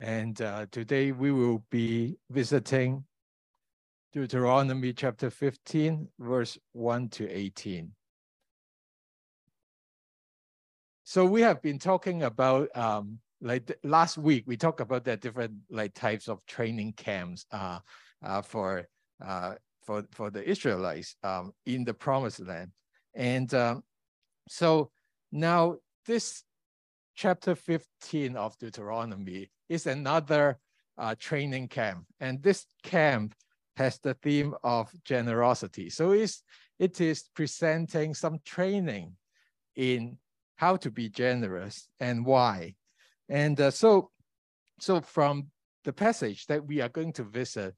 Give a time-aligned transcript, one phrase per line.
[0.00, 3.04] And uh, today we will be visiting
[4.14, 7.92] Deuteronomy chapter 15, verse 1 to 18.
[11.04, 15.52] So we have been talking about, um, like last week, we talked about the different
[15.68, 17.80] like types of training camps uh,
[18.24, 18.88] uh, for,
[19.22, 19.54] uh,
[19.84, 22.70] for, for the Israelites um, in the promised land.
[23.14, 23.82] And um,
[24.48, 24.92] so
[25.30, 25.76] now
[26.06, 26.42] this
[27.14, 30.58] chapter 15 of Deuteronomy is another
[30.98, 32.04] uh, training camp.
[32.18, 33.34] And this camp
[33.76, 35.88] has the theme of generosity.
[35.88, 36.42] So it's,
[36.78, 39.14] it is presenting some training
[39.76, 40.18] in
[40.56, 42.74] how to be generous and why.
[43.30, 44.10] And uh, so,
[44.80, 45.46] so from
[45.84, 47.74] the passage that we are going to visit,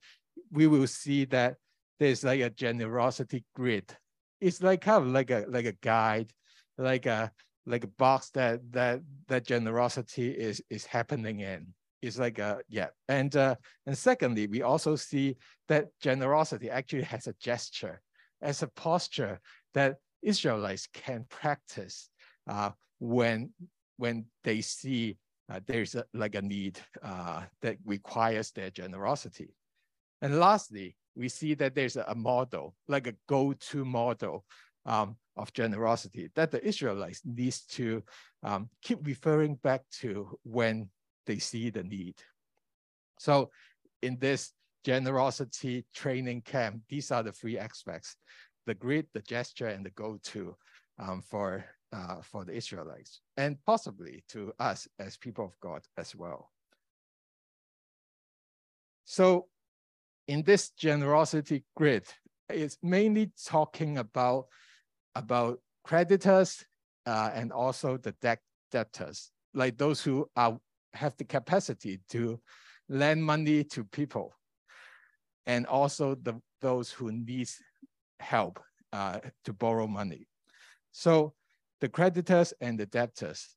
[0.51, 1.57] we will see that
[2.01, 3.95] there's like a generosity grid.
[4.41, 6.33] It's like kind of like a like a guide,
[6.77, 7.31] like a
[7.65, 11.73] like a box that that that generosity is is happening in
[12.03, 12.89] it's like a yeah.
[13.09, 13.55] And uh
[13.87, 15.37] and secondly we also see
[15.69, 18.03] that generosity actually has a gesture
[18.43, 19.41] as a posture
[19.75, 22.11] that israelites can practice
[22.49, 23.51] uh when
[23.97, 25.17] when they see
[25.51, 29.55] uh, there's a, like a need uh that requires their generosity.
[30.21, 34.45] And lastly we see that there's a, a model like a go-to model
[34.87, 38.03] um, of generosity that the Israelites needs to
[38.43, 40.89] um, keep referring back to when
[41.27, 42.15] they see the need.
[43.19, 43.51] So
[44.03, 44.53] in this
[44.85, 48.17] generosity training camp, these are the three aspects,
[48.67, 50.57] the grid, the gesture, and the go-to
[50.99, 56.15] um, for, uh, for the Israelites, and possibly to us as people of God as
[56.17, 56.51] well.
[59.05, 59.47] So
[60.29, 62.07] in this generosity grid,
[62.49, 64.47] it's mainly talking about
[65.15, 66.65] about creditors
[67.07, 70.59] uh, and also the debt debtors, like those who are,
[70.95, 72.41] have the capacity to
[72.89, 74.35] lend money to people,
[75.47, 77.49] and also the, those who need
[78.21, 78.61] help
[78.93, 80.27] uh, to borrow money.
[80.93, 81.35] So
[81.81, 83.57] the creditors and the debtors,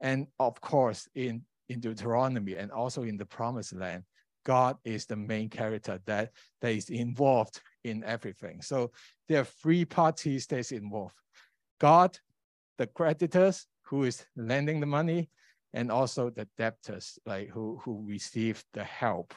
[0.00, 4.04] and of course in, in Deuteronomy and also in the promised land,
[4.44, 6.30] God is the main character that,
[6.62, 8.62] that is involved in everything.
[8.62, 8.90] So
[9.28, 11.14] there are three parties that's involved.
[11.78, 12.18] God,
[12.78, 15.28] the creditors who is lending the money,
[15.72, 19.34] and also the debtors, like who, who receive the help.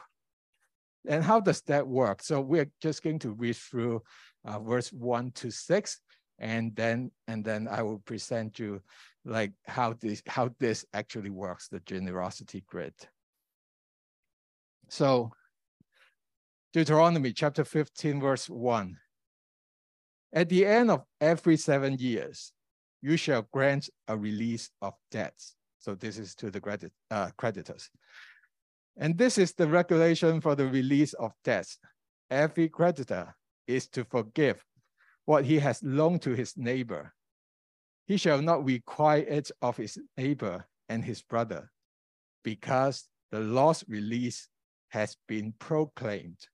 [1.07, 2.23] And how does that work?
[2.23, 4.01] So we're just going to read through
[4.45, 5.99] uh, verse one to six,
[6.39, 8.81] and then and then I will present you
[9.25, 12.93] like how this how this actually works, the generosity grid.
[14.87, 15.31] So
[16.73, 18.97] Deuteronomy chapter 15, verse 1.
[20.33, 22.51] At the end of every seven years,
[22.99, 25.55] you shall grant a release of debts.
[25.83, 27.89] So this is to the credit, uh, creditors.
[28.95, 31.77] And this is the regulation for the release of debts.
[32.31, 33.35] Every creditor
[33.67, 34.63] is to forgive
[35.25, 37.13] what he has loaned to his neighbor.
[38.07, 41.69] He shall not require it of his neighbor and his brother,
[42.43, 44.47] because the law's release
[44.89, 46.47] has been proclaimed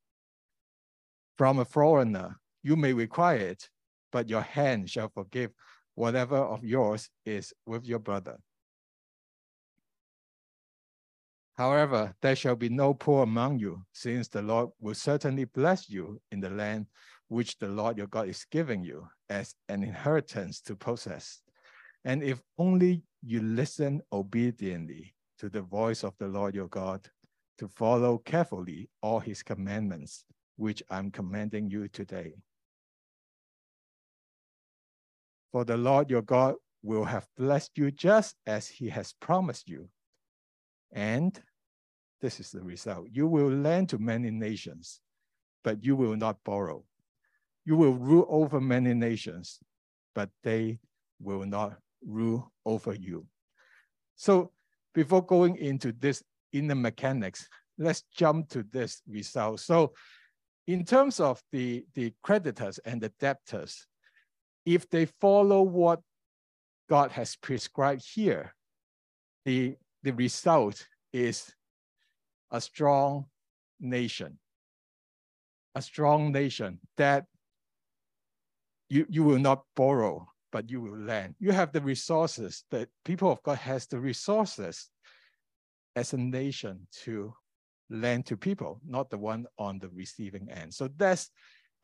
[1.40, 3.70] from a foreigner, you may require it,
[4.12, 5.52] but your hand shall forgive
[5.96, 8.38] whatever of yours is with your brother.
[11.60, 16.22] However, there shall be no poor among you, since the Lord will certainly bless you
[16.32, 16.86] in the land
[17.28, 21.42] which the Lord your God is giving you as an inheritance to possess.
[22.06, 27.06] And if only you listen obediently to the voice of the Lord your God,
[27.58, 30.24] to follow carefully all his commandments
[30.56, 32.36] which I'm commanding you today.
[35.52, 39.90] For the Lord your God will have blessed you just as he has promised you.
[40.94, 41.40] And
[42.22, 43.08] this is the result.
[43.12, 45.00] You will lend to many nations,
[45.64, 46.84] but you will not borrow.
[47.66, 49.60] You will rule over many nations,
[50.16, 50.80] but they
[51.20, 53.26] will not rule over you.
[54.16, 54.52] So
[54.94, 57.48] before going into this inner mechanics,
[57.78, 59.60] let's jump to this result.
[59.62, 59.94] So
[60.68, 63.88] in terms of the, the creditors and the debtors,
[64.66, 66.02] if they follow what
[66.90, 68.54] God has prescribed here,
[69.46, 71.54] the, the result is
[72.52, 73.26] a strong
[73.80, 74.38] nation.
[75.76, 77.26] A strong nation that
[78.90, 81.36] you, you will not borrow, but you will lend.
[81.40, 84.90] You have the resources, that people of God has the resources
[85.96, 87.34] as a nation to
[87.90, 90.74] lend to people, not the one on the receiving end.
[90.74, 91.30] So that's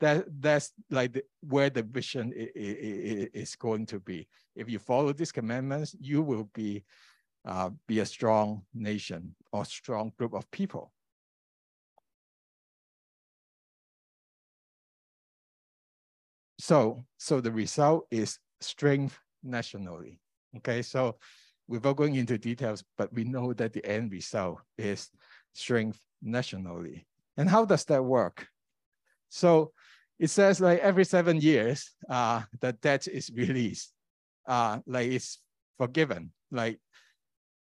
[0.00, 4.28] that that's like the, where the vision is going to be.
[4.54, 6.84] If you follow these commandments, you will be
[7.46, 10.92] uh, be a strong nation or strong group of people.
[16.58, 20.18] So, so the result is strength nationally.
[20.56, 21.16] Okay, so
[21.68, 25.10] without going into details, but we know that the end result is
[25.52, 27.06] strength nationally.
[27.36, 28.48] And how does that work?
[29.28, 29.72] So
[30.18, 33.92] it says like every seven years, uh, the debt is released,
[34.48, 35.38] uh, like it's
[35.76, 36.32] forgiven.
[36.50, 36.80] Like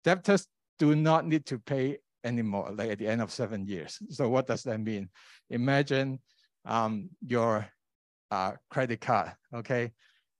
[0.08, 0.46] debtors
[0.78, 3.98] do not need to pay anymore, like at the end of seven years.
[4.08, 5.10] So what does that mean?
[5.50, 6.18] Imagine
[6.64, 7.66] um, your
[8.30, 9.92] uh, credit card, okay?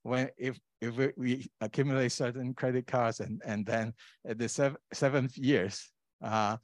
[0.05, 3.93] When if if we, we, accumulate certain credit cards and, and then
[4.27, 5.91] at the sev seventh years,
[6.25, 6.57] uh,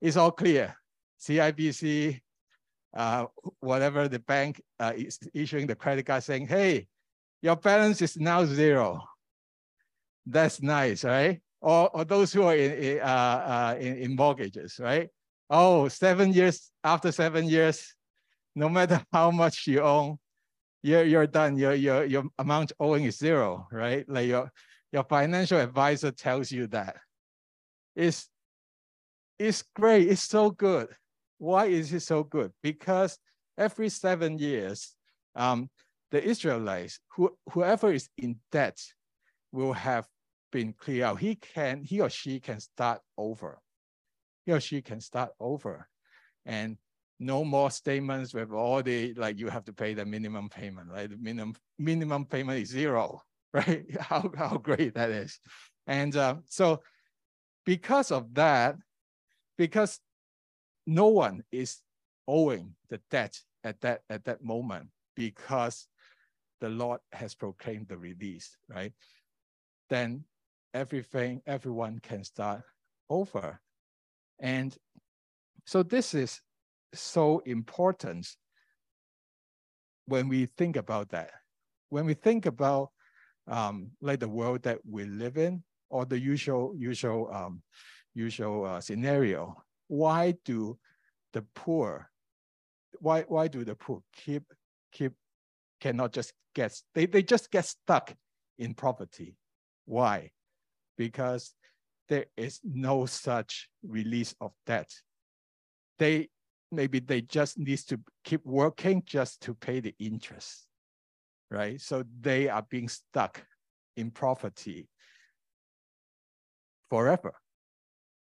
[0.00, 0.74] it's all clear.
[1.20, 2.20] CIBC,
[2.96, 3.24] uh,
[3.60, 6.86] whatever the bank uh, is issuing the credit card saying, hey,
[7.42, 9.02] your balance is now zero.
[10.24, 11.40] That's nice, right?
[11.60, 15.08] Or, or those who are in, uh, uh, in, in mortgages, right?
[15.50, 17.94] Oh, seven years, after seven years,
[18.54, 20.18] no matter how much you own,
[20.82, 21.56] you're, you're done.
[21.56, 24.08] Your, your, your amount owing is zero, right?
[24.08, 24.50] Like your,
[24.92, 26.96] your financial advisor tells you that.
[27.96, 28.28] It's,
[29.38, 30.08] it's great.
[30.08, 30.88] It's so good.
[31.38, 32.52] Why is it so good?
[32.62, 33.18] Because
[33.56, 34.94] every seven years,
[35.34, 35.68] um,
[36.10, 38.78] the Israelites, who, whoever is in debt,
[39.52, 40.06] will have
[40.50, 41.20] been clear out.
[41.20, 43.58] He can, he or she can start over.
[44.46, 45.88] He or she can start over.
[46.46, 46.78] And
[47.20, 51.10] no more statements with all the like you have to pay the minimum payment, right?
[51.10, 53.22] The minimum minimum payment is zero,
[53.52, 53.84] right?
[54.00, 55.40] How how great that is,
[55.86, 56.82] and uh, so
[57.64, 58.76] because of that,
[59.56, 60.00] because
[60.86, 61.80] no one is
[62.26, 65.88] owing the debt at that at that moment because
[66.60, 68.92] the Lord has proclaimed the release, right?
[69.90, 70.24] Then
[70.74, 72.62] everything, everyone can start
[73.10, 73.60] over.
[74.38, 74.76] And
[75.64, 76.40] so this is
[76.94, 78.28] so important
[80.06, 81.30] when we think about that.
[81.90, 82.90] When we think about
[83.46, 87.62] um, like the world that we live in or the usual usual um,
[88.14, 89.56] usual uh, scenario,
[89.88, 90.78] why do
[91.32, 92.10] the poor
[93.00, 94.44] why why do the poor keep
[94.92, 95.12] keep
[95.80, 98.14] cannot just get they, they just get stuck
[98.58, 99.36] in poverty
[99.84, 100.30] why
[100.98, 101.54] because
[102.08, 104.90] there is no such release of debt
[105.98, 106.28] they
[106.70, 110.66] maybe they just need to keep working just to pay the interest,
[111.50, 111.80] right?
[111.80, 113.42] So they are being stuck
[113.96, 114.88] in poverty
[116.90, 117.32] forever.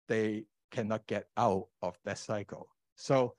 [0.09, 2.69] They cannot get out of that cycle.
[2.97, 3.35] So,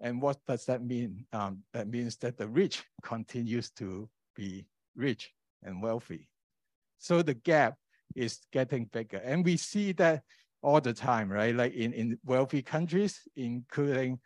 [0.00, 1.26] and what does that mean?
[1.32, 5.32] Um, that means that the rich continues to be rich
[5.62, 6.28] and wealthy.
[6.98, 7.76] So the gap
[8.14, 9.18] is getting bigger.
[9.18, 10.22] And we see that
[10.62, 11.54] all the time, right?
[11.54, 14.18] Like in, in wealthy countries, including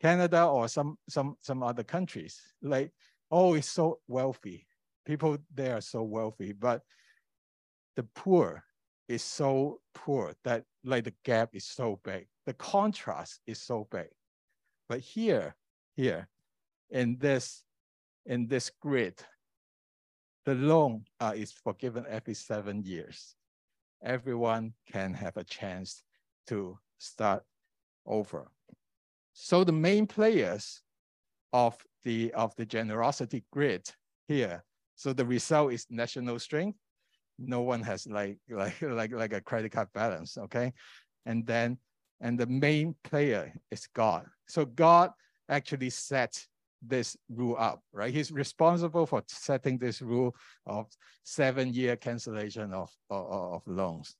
[0.00, 2.40] Canada or some some some other countries.
[2.62, 2.92] Like,
[3.30, 4.66] oh, it's so wealthy.
[5.04, 6.82] People there are so wealthy, but
[7.96, 8.64] the poor
[9.08, 12.26] is so poor that like the gap is so big.
[12.46, 14.08] The contrast is so big.
[14.88, 15.54] But here,
[15.96, 16.28] here,
[16.90, 17.62] in this,
[18.26, 19.22] in this grid,
[20.44, 23.36] the loan uh, is forgiven every seven years
[24.04, 26.02] everyone can have a chance
[26.46, 27.42] to start
[28.06, 28.50] over.
[29.32, 30.82] So the main players
[31.52, 33.88] of the, of the generosity grid
[34.28, 34.62] here,
[34.94, 36.78] so the result is national strength.
[37.38, 40.72] No one has like, like, like, like a credit card balance, okay?
[41.26, 41.78] And then,
[42.20, 44.26] and the main player is God.
[44.46, 45.10] So God
[45.48, 46.46] actually sets
[46.86, 48.12] this rule up, right?
[48.12, 50.34] He's responsible for setting this rule
[50.66, 50.86] of
[51.24, 54.14] seven-year cancellation of, of, of loans.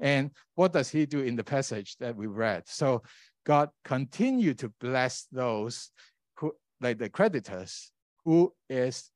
[0.00, 2.62] And what does he do in the passage that we read?
[2.66, 3.02] So
[3.44, 5.90] God continued to bless those
[6.36, 7.90] who, like the creditors,
[8.24, 9.10] who is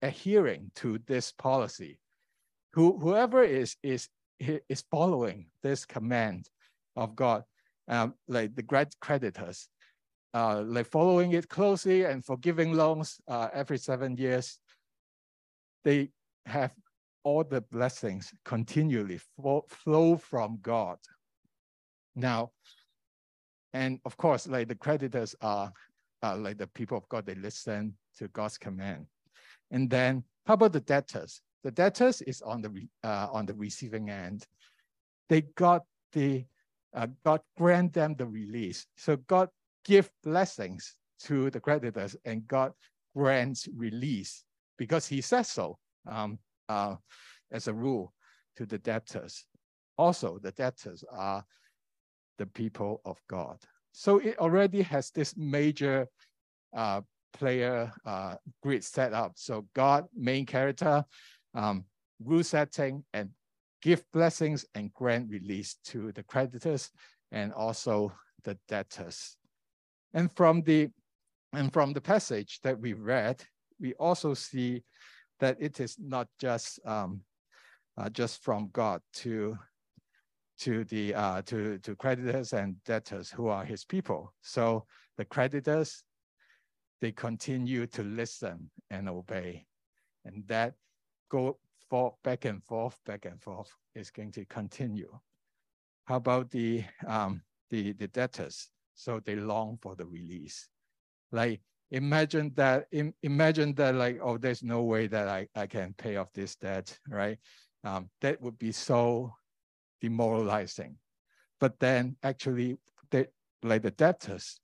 [0.00, 1.98] adhering to this policy.
[2.72, 4.08] Who, whoever is, is,
[4.40, 6.48] is following this command
[6.96, 7.44] of God,
[7.88, 9.68] um, like the great creditors,
[10.34, 14.58] uh, like following it closely and forgiving loans uh, every seven years,
[15.84, 16.10] they
[16.46, 16.74] have
[17.24, 20.98] all the blessings continually flow, flow from God.
[22.16, 22.50] Now,
[23.72, 25.72] and of course, like the creditors are
[26.22, 29.06] uh, like the people of God, they listen to God's command.
[29.70, 31.40] And then how about the debtors?
[31.64, 34.46] The debtors is on the uh, on the receiving end.
[35.28, 36.44] They got the
[36.94, 38.86] uh, God grant them the release.
[38.96, 39.48] So God
[39.84, 42.72] give blessings to the creditors and God
[43.16, 44.44] grants release
[44.78, 45.78] because he says so
[46.10, 46.96] um, uh,
[47.50, 48.12] as a rule
[48.56, 49.44] to the debtors.
[49.98, 51.44] also the debtors are
[52.38, 53.58] the people of God.
[53.92, 56.08] So it already has this major
[56.74, 59.32] uh, player uh, grid set up.
[59.36, 61.04] So God, main character,
[61.54, 61.84] um,
[62.24, 63.30] rule setting, and
[63.82, 66.90] give blessings and grant release to the creditors
[67.30, 68.12] and also
[68.44, 69.36] the debtors.
[70.14, 70.90] And from the
[71.52, 73.42] and from the passage that we read,
[73.80, 74.82] we also see
[75.40, 77.20] that it is not just um,
[77.98, 79.58] uh, just from God to
[80.60, 84.32] to the uh, to to creditors and debtors who are His people.
[84.40, 86.04] So the creditors
[87.00, 89.66] they continue to listen and obey,
[90.24, 90.74] and that
[91.28, 91.58] go
[92.22, 95.10] back and forth, back and forth is going to continue.
[96.04, 98.68] How about the um, the the debtors?
[99.02, 100.68] So they long for the release.
[101.32, 101.60] Like
[101.92, 106.16] imagine that Im, imagine that like oh there's no way that I, I can pay
[106.16, 107.38] off this debt right
[107.84, 109.34] um, that would be so
[110.00, 110.96] demoralizing
[111.60, 112.78] but then actually
[113.10, 113.26] they
[113.62, 114.58] like the debtors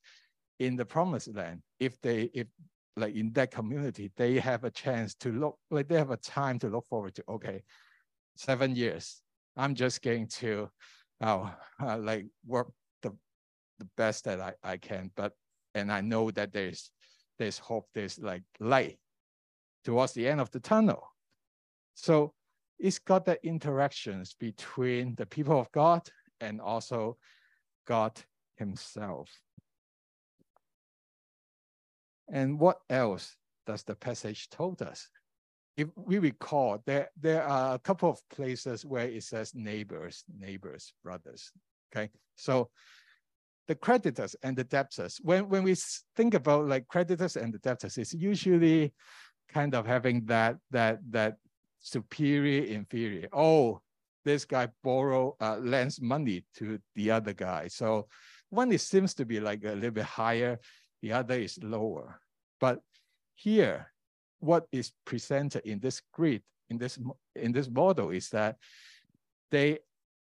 [0.59, 2.47] in the promised land if they if
[2.97, 6.59] like in that community they have a chance to look like they have a time
[6.59, 7.63] to look forward to okay
[8.37, 9.21] seven years
[9.57, 10.69] i'm just going to
[11.21, 11.51] uh,
[11.83, 12.69] uh, like work
[13.03, 13.13] the
[13.79, 15.33] the best that I, I can but
[15.75, 16.91] and i know that there's
[17.39, 18.99] there's hope, there's like light
[19.85, 21.03] towards the end of the tunnel.
[21.95, 22.35] So
[22.79, 26.03] it's got the interactions between the people of God
[26.41, 27.17] and also
[27.87, 28.21] God
[28.57, 29.31] himself.
[32.31, 35.09] And what else does the passage told us?
[35.77, 40.93] If we recall, there, there are a couple of places where it says neighbors, neighbors,
[41.05, 41.53] brothers,
[41.91, 42.11] okay?
[42.35, 42.71] So
[43.69, 45.21] the creditors and the debtors.
[45.23, 45.77] When, when we
[46.17, 48.95] think about like creditors and the debtors, it's usually
[49.53, 51.37] kind of having that, that, that
[51.81, 53.29] superior, inferior.
[53.33, 53.81] Oh,
[54.25, 57.69] this guy borrow, uh, lends money to the other guy.
[57.69, 58.09] So
[58.49, 60.59] one it seems to be like a little bit higher,
[61.03, 62.21] the other is lower.
[62.59, 62.81] But
[63.35, 63.93] here,
[64.41, 66.99] what is presented in this grid, in this,
[67.37, 68.57] in this model is that
[69.51, 69.79] they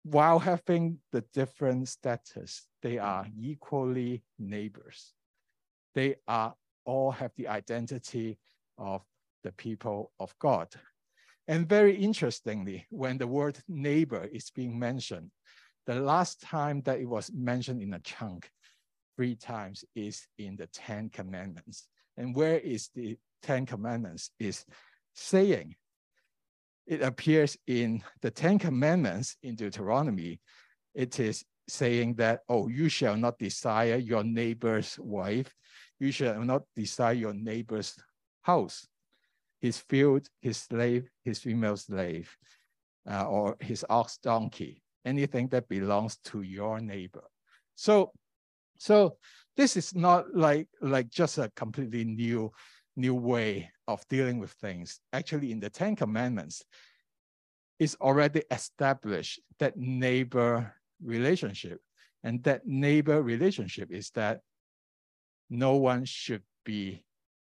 [0.06, 3.06] while having the different status, they mm-hmm.
[3.06, 5.14] are equally neighbors.
[5.96, 6.54] They are
[6.86, 8.38] all have the identity
[8.78, 9.02] of
[9.44, 10.68] the people of God.
[11.48, 15.32] And very interestingly, when the word neighbor is being mentioned,
[15.88, 18.50] the last time that it was mentioned in a chunk,
[19.16, 21.88] three times, is in the Ten Commandments.
[22.18, 24.66] And where is the Ten Commandments is
[25.16, 25.76] saying
[26.88, 30.40] it appears in the Ten Commandments in Deuteronomy.
[30.94, 35.52] It is saying that, oh, you shall not desire your neighbor's wife.
[36.00, 37.96] You shall not desire your neighbor's
[38.44, 38.88] house,
[39.62, 42.36] his field, his slave, his female slave,
[43.10, 47.24] uh, or his ox donkey, anything that belongs to your neighbor.
[47.76, 48.12] So,
[48.78, 49.18] so
[49.58, 52.52] this is not like, like just a completely new
[52.96, 55.00] new way of dealing with things.
[55.14, 56.64] Actually, in the Ten Commandments,
[57.80, 60.74] it's already established that neighbor
[61.04, 61.80] relationship.
[62.24, 64.42] And that neighbor relationship is that
[65.50, 67.04] no one should be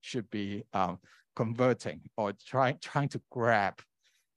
[0.01, 0.99] should be um,
[1.35, 3.79] converting or trying trying to grab,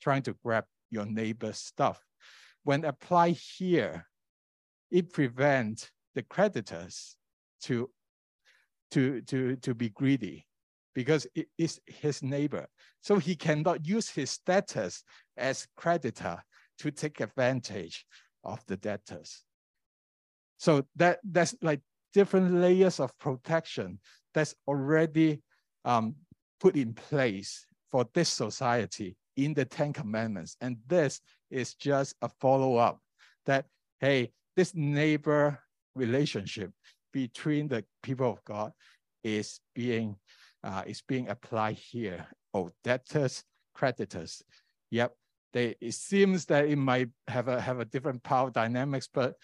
[0.02, 2.04] trying to grab your neighbor's stuff.
[2.64, 4.06] When applied here,
[4.90, 7.16] it prevents the creditors
[7.62, 7.90] to
[8.90, 10.45] to to to be greedy
[10.96, 12.66] because it is his neighbor.
[13.02, 15.04] So he cannot use his status
[15.36, 16.42] as creditor
[16.78, 18.06] to take advantage
[18.42, 19.44] of the debtors.
[20.56, 21.82] So that that's like
[22.14, 24.00] different layers of protection
[24.32, 25.42] that's already
[25.84, 26.14] um,
[26.60, 30.56] put in place for this society in the Ten Commandments.
[30.62, 32.98] And this is just a follow-up
[33.44, 33.66] that,
[34.00, 35.58] hey, this neighbor
[35.94, 36.70] relationship
[37.12, 38.72] between the people of God
[39.22, 40.16] is being
[40.66, 42.26] uh, is being applied here.
[42.52, 44.42] Oh, debtors, creditors.
[44.90, 45.14] Yep,
[45.52, 49.34] they, it seems that it might have a, have a different power dynamics, but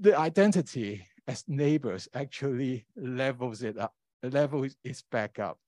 [0.00, 5.58] the identity as neighbors actually levels it up, levels it back up.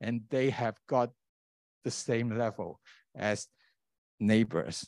[0.00, 1.10] And they have got
[1.84, 2.80] the same level
[3.14, 3.48] as
[4.20, 4.86] neighbors.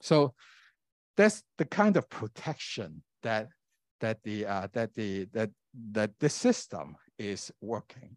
[0.00, 0.34] So
[1.16, 3.48] that's the kind of protection that
[4.00, 5.50] that the uh, that the that
[5.92, 8.16] that the system is working.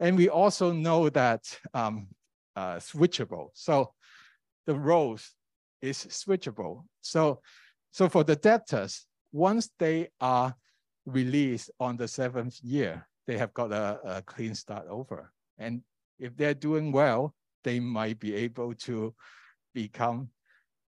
[0.00, 2.08] And we also know that um,
[2.56, 3.50] uh, switchable.
[3.54, 3.92] So
[4.66, 5.30] the roles
[5.80, 6.84] is switchable.
[7.00, 7.40] So,
[7.90, 10.54] so for the debtors, once they are
[11.06, 15.32] released on the seventh year, they have got a, a clean start over.
[15.58, 15.82] And
[16.18, 19.14] if they're doing well, they might be able to
[19.74, 20.28] become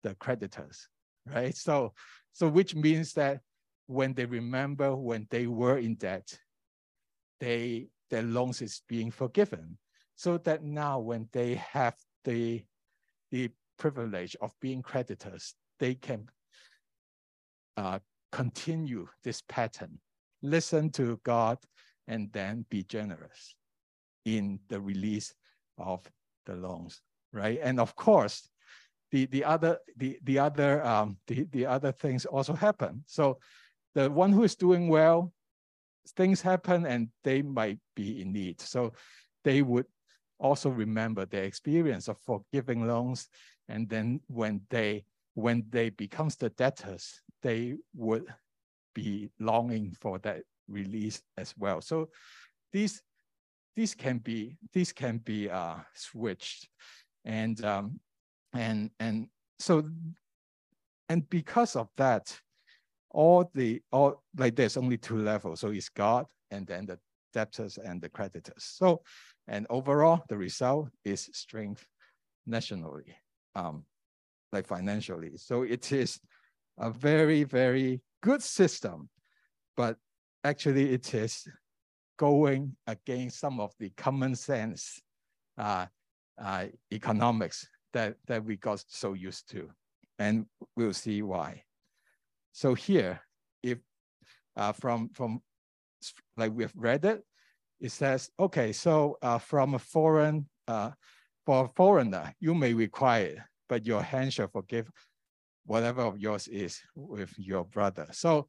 [0.04, 0.88] the creditors,
[1.26, 1.56] right?
[1.56, 1.94] So,
[2.32, 3.42] so which means that
[3.88, 6.38] when they remember when they were in debt,
[7.40, 9.78] they their loans is being forgiven.
[10.16, 12.64] So that now when they have the
[13.32, 16.28] the privilege of being creditors, they can
[17.78, 18.00] uh,
[18.32, 20.00] continue this pattern,
[20.42, 21.58] listen to God,
[22.08, 23.56] and then be generous
[24.26, 25.34] in the release
[25.78, 26.06] of
[26.46, 27.60] the loans, right?
[27.64, 28.50] And of course,
[29.12, 33.04] the the other the the other um, the the other things also happen.
[33.08, 33.40] So
[33.96, 35.32] the one who is doing well,
[36.16, 38.62] things happen and they might be in need.
[38.62, 38.94] So
[39.44, 39.86] they would
[40.40, 43.28] also remember their experience of forgiving loans,
[43.68, 48.26] and then when they when they becomes the debtors, they would
[48.94, 51.82] be longing for that release as well.
[51.82, 52.10] So
[52.72, 53.02] these
[53.76, 56.70] these can be these can be uh, switched,
[57.26, 58.00] and um,
[58.54, 59.28] and and
[59.60, 59.84] so
[61.10, 62.40] and because of that,
[63.12, 65.60] all the all like there's only two levels.
[65.62, 67.00] So it's God and then the
[67.34, 68.64] debtors and the creditors.
[68.64, 69.02] So
[69.48, 71.86] and overall the result is strength
[72.46, 73.16] nationally,
[73.56, 73.84] um,
[74.52, 75.32] like financially.
[75.38, 76.20] So it is
[76.78, 79.10] a very very good system,
[79.76, 79.98] but
[80.44, 81.48] actually it is
[82.18, 85.02] going against some of the common sense
[85.58, 85.86] uh,
[86.38, 89.70] uh, economics that, that we got so used to.
[90.20, 91.64] And we'll see why.
[92.52, 93.22] So here,
[93.64, 93.78] if
[94.56, 95.42] uh, from, from
[96.38, 97.24] like we've read it,
[97.80, 100.92] it says, okay, so uh, from a foreign, uh,
[101.46, 103.38] for a foreigner, you may require it,
[103.70, 104.90] but your hand shall forgive
[105.66, 108.08] whatever of yours is with your brother.
[108.12, 108.48] So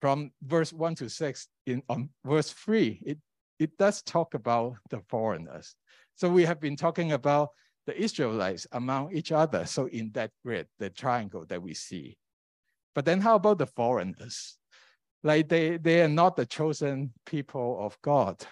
[0.00, 3.18] from verse one to six, in on verse three, it,
[3.58, 5.74] it does talk about the foreigners.
[6.14, 7.50] So we have been talking about
[7.86, 9.66] the Israelites among each other.
[9.66, 12.16] So in that grid, the triangle that we see.
[12.96, 14.56] But then how about the foreigners?
[15.22, 18.44] Like they, they are not the chosen people of God.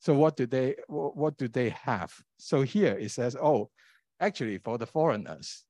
[0.00, 2.12] So what do they what do they have?
[2.38, 3.68] So here it says, oh,
[4.20, 5.64] actually for the foreigners,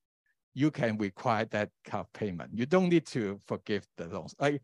[0.54, 2.50] you can require that kind of payment.
[2.54, 4.34] You don't need to forgive the loans.
[4.38, 4.62] Like,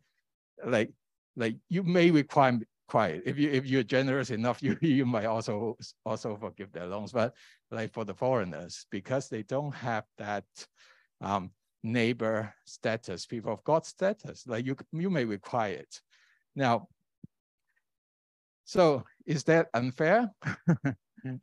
[0.65, 0.91] like,
[1.35, 3.23] like you may require quiet.
[3.25, 7.11] If you if you're generous enough, you you might also also forgive their loans.
[7.11, 7.33] But
[7.69, 10.45] like for the foreigners, because they don't have that
[11.19, 11.51] um,
[11.85, 16.01] neighbor status, people of God status, like you you may require it.
[16.55, 16.87] Now,
[18.65, 20.31] so is that unfair?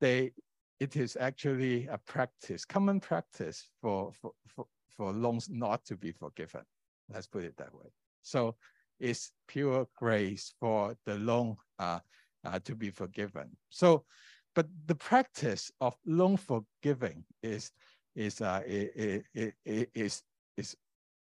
[0.00, 0.32] they
[0.78, 6.12] it is actually a practice, common practice for, for, for, for loans not to be
[6.12, 6.62] forgiven.
[7.08, 7.86] Let's put it that way.
[8.22, 8.56] So
[9.00, 12.00] it's pure grace for the loan uh,
[12.44, 13.56] uh, to be forgiven.
[13.70, 14.04] So,
[14.54, 17.70] but the practice of loan forgiving is
[18.16, 20.22] is uh, it, is
[20.56, 20.76] is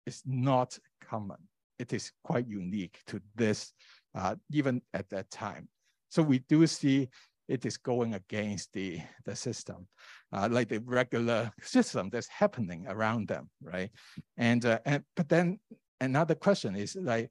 [0.05, 1.37] is not common.
[1.79, 3.73] It is quite unique to this,
[4.13, 5.67] uh, even at that time.
[6.09, 7.09] So we do see
[7.47, 9.87] it is going against the the system,
[10.31, 13.91] uh, like the regular system that's happening around them, right?
[14.37, 15.59] And uh, and but then
[15.99, 17.29] another question is like,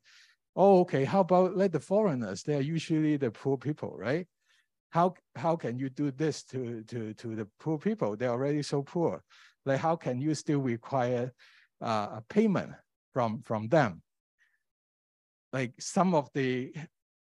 [0.56, 2.42] oh, okay, how about let the foreigners?
[2.42, 4.26] They're usually the poor people, right?
[4.94, 8.16] How, how can you do this to, to, to the poor people?
[8.16, 9.24] They're already so poor.
[9.66, 11.32] Like, how can you still require
[11.82, 12.70] uh, a payment
[13.12, 14.02] from, from them?
[15.52, 16.72] Like some of the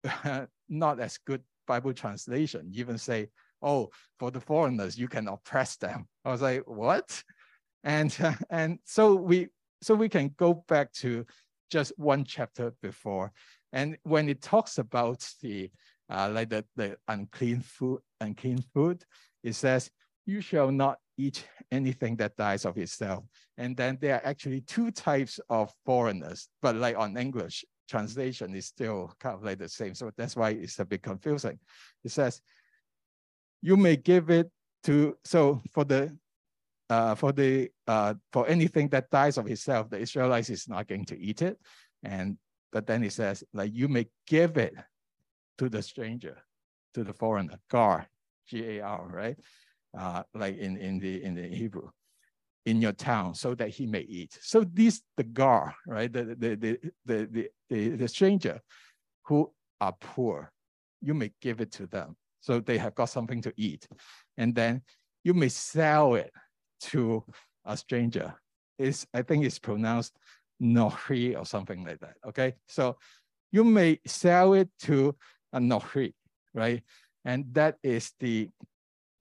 [0.69, 3.29] not as good Bible translation even say,
[3.61, 6.09] oh, for the foreigners, you can oppress them.
[6.25, 7.23] I was like, what?
[7.85, 8.13] And,
[8.49, 9.47] and so we,
[9.81, 11.25] so we can go back to
[11.69, 13.31] just one chapter before.
[13.71, 15.71] And when it talks about the
[16.11, 19.03] uh, like the, the unclean food, unclean food,
[19.43, 19.89] it says,
[20.25, 23.23] you shall not eat anything that dies of itself.
[23.57, 28.67] And then there are actually two types of foreigners, but like on English translation is
[28.67, 29.95] still kind of like the same.
[29.95, 31.59] So that's why it's a bit confusing.
[32.03, 32.41] It says,
[33.61, 34.49] you may give it
[34.83, 36.15] to, so for the
[36.89, 41.05] uh, for the uh, for anything that dies of itself, the Israelites is not going
[41.05, 41.57] to eat it.
[42.03, 42.37] And
[42.71, 44.75] but then it says, like you may give it
[45.61, 46.37] to the stranger,
[46.95, 48.07] to the foreigner, gar,
[48.47, 49.37] G-A-R, right?
[49.95, 51.87] Uh, like in, in the in the Hebrew,
[52.65, 54.39] in your town, so that he may eat.
[54.41, 56.11] So these the gar, right?
[56.11, 58.59] The the the the the, the, the stranger
[59.27, 60.51] who are poor,
[60.99, 62.15] you may give it to them.
[62.39, 63.87] So they have got something to eat.
[64.37, 64.81] And then
[65.23, 66.31] you may sell it
[66.89, 67.23] to
[67.65, 68.33] a stranger.
[68.79, 70.17] Is I think it's pronounced
[70.59, 72.15] nohri or something like that.
[72.29, 72.97] Okay, so
[73.51, 75.15] you may sell it to
[75.53, 76.13] a nohri,
[76.53, 76.83] right?
[77.25, 78.49] And that is the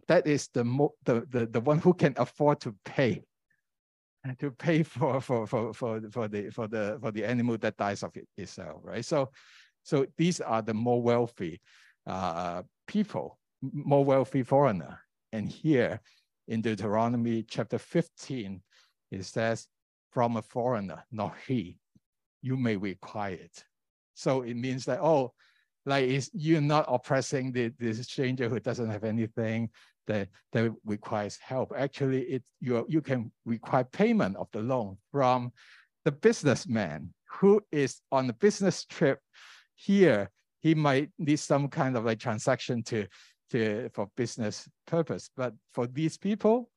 [0.08, 3.22] that is the, mo the, the, the one who can afford to pay
[4.38, 8.02] to pay for for for for for the for the for the animal that dies
[8.02, 9.04] of it itself, right?
[9.04, 9.30] So,
[9.82, 11.60] so these are the more wealthy
[12.06, 15.00] uh, people, more wealthy foreigner.
[15.32, 16.00] And here
[16.48, 18.60] in Deuteronomy chapter 15,
[19.10, 19.68] it says,
[20.10, 21.78] "From a foreigner, not he,
[22.42, 23.64] you may require it."
[24.14, 25.32] So it means that oh,
[25.90, 29.68] like you're not oppressing the, the stranger who doesn't have anything
[30.06, 31.72] that, that requires help.
[31.76, 35.52] Actually, it you you can require payment of the loan from
[36.04, 39.18] the businessman who is on a business trip
[39.74, 40.30] here.
[40.60, 43.06] He might need some kind of like transaction to
[43.50, 45.30] to for business purpose.
[45.36, 46.70] But for these people,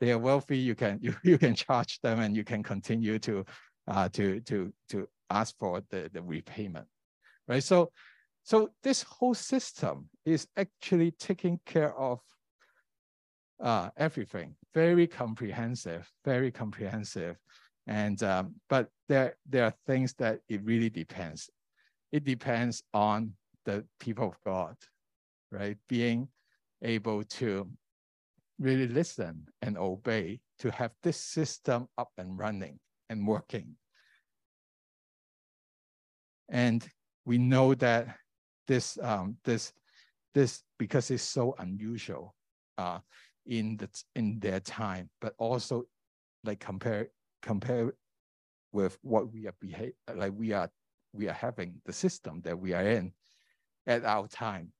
[0.00, 0.58] they are wealthy.
[0.58, 3.44] You can you, you can charge them and you can continue to
[3.88, 6.86] uh, to to to ask for the, the repayment,
[7.48, 7.62] right?
[7.62, 7.90] So
[8.44, 12.20] so this whole system is actually taking care of
[13.62, 17.36] uh, everything, very comprehensive, very comprehensive.
[17.86, 21.48] And um, but there there are things that it really depends.
[22.12, 23.32] It depends on
[23.64, 24.76] the people of God,
[25.50, 25.78] right?
[25.88, 26.28] Being
[26.82, 27.66] able to
[28.58, 32.78] really listen and obey to have this system up and running
[33.08, 33.76] and working.
[36.50, 36.86] And
[37.24, 38.16] we know that
[38.66, 39.72] this um, this
[40.34, 42.34] this because it's so unusual
[42.78, 42.98] uh,
[43.46, 45.84] in the in their time, but also
[46.44, 47.08] like compare
[47.42, 47.92] compare
[48.72, 50.70] with what we are behave like we are
[51.12, 53.12] we are having the system that we are in
[53.86, 54.72] at our time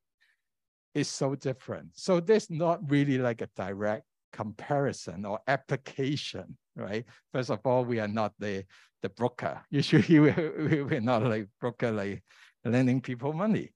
[0.95, 1.89] is so different.
[1.95, 7.05] So there's not really like a direct comparison or application, right?
[7.33, 8.65] First of all, we are not the
[9.03, 9.61] the broker.
[9.71, 12.23] Usually we we're not like broker like
[12.65, 13.71] lending people money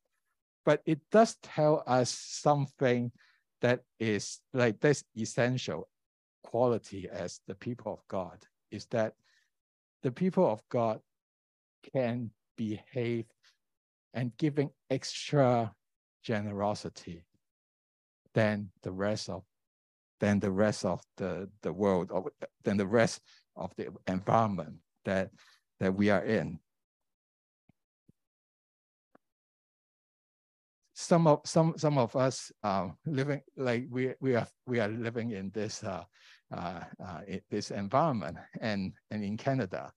[0.65, 3.11] but it does tell us something
[3.61, 5.89] that is like this essential
[6.45, 8.39] quality as the people of God
[8.71, 9.15] is that
[10.03, 11.01] the people of God
[11.95, 13.25] can behave
[14.15, 15.73] and giving extra
[16.23, 17.25] generosity
[18.35, 19.43] than the rest of
[20.21, 22.31] than the rest of the, the world or
[22.65, 23.21] than the rest
[23.57, 25.31] of the environment that
[25.81, 26.59] that we are in.
[30.99, 35.31] Some of some some of us uh, living like we we are we are living
[35.31, 36.03] in this uh,
[36.53, 39.93] uh, uh this environment and and in Canada,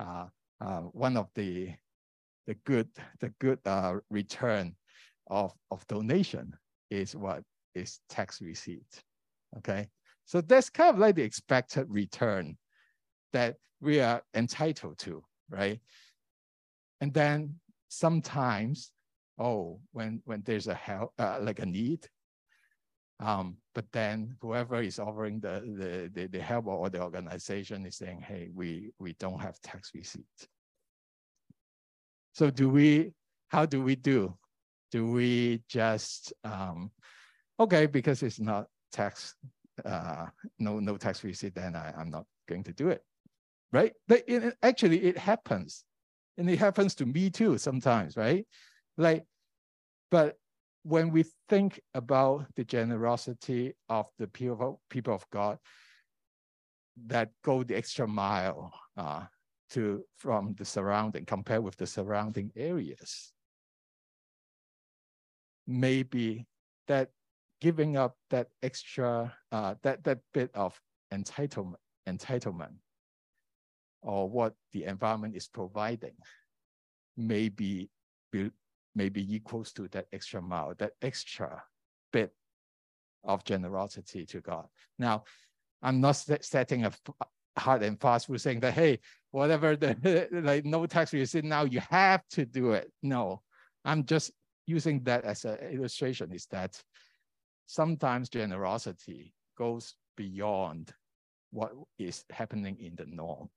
[0.00, 0.26] uh,
[0.60, 1.70] uh, one of the
[2.48, 2.88] the good
[3.20, 3.60] the good
[4.10, 4.74] return
[5.28, 6.52] of of donation
[6.90, 7.44] is what
[7.76, 9.04] is tax receipt.
[9.58, 9.86] Okay,
[10.24, 12.58] so that's kind of like the expected return
[13.32, 15.78] that we are entitled to, right?
[17.00, 18.90] And then sometimes
[19.40, 22.06] oh, when when there's a help, uh, like a need.
[23.18, 27.96] Um, but then whoever is offering the, the, the, the help or the organization is
[27.96, 30.48] saying, hey, we, we don't have tax receipts.
[32.32, 33.12] So do we,
[33.48, 34.38] how do we do?
[34.90, 36.92] Do we just, um,
[37.58, 39.34] okay, because it's not tax,
[39.84, 43.02] uh, no, no tax receipt, then I, I'm not going to do it,
[43.70, 43.92] right?
[44.08, 45.84] But it, actually it happens.
[46.38, 48.46] And it happens to me too sometimes, right?
[48.96, 49.26] Like
[50.10, 50.36] but
[50.82, 55.58] when we think about the generosity of the people, people of God
[57.06, 59.24] that go the extra mile uh,
[59.70, 63.32] to from the surrounding, compared with the surrounding areas,
[65.66, 66.46] maybe
[66.88, 67.10] that
[67.60, 70.80] giving up that extra, uh, that, that bit of
[71.12, 71.74] entitlement,
[72.08, 72.74] entitlement
[74.02, 76.14] or what the environment is providing
[77.16, 77.90] may be,
[78.32, 78.50] be
[78.94, 81.62] maybe equals to that extra mile, that extra
[82.12, 82.32] bit
[83.24, 84.66] of generosity to God.
[84.98, 85.24] Now,
[85.82, 86.92] I'm not setting a
[87.56, 88.98] hard and fast rule saying that, hey,
[89.30, 92.90] whatever the like no tax receipt now, you have to do it.
[93.02, 93.42] No,
[93.84, 94.32] I'm just
[94.66, 96.80] using that as an illustration is that
[97.66, 100.92] sometimes generosity goes beyond
[101.50, 103.48] what is happening in the norm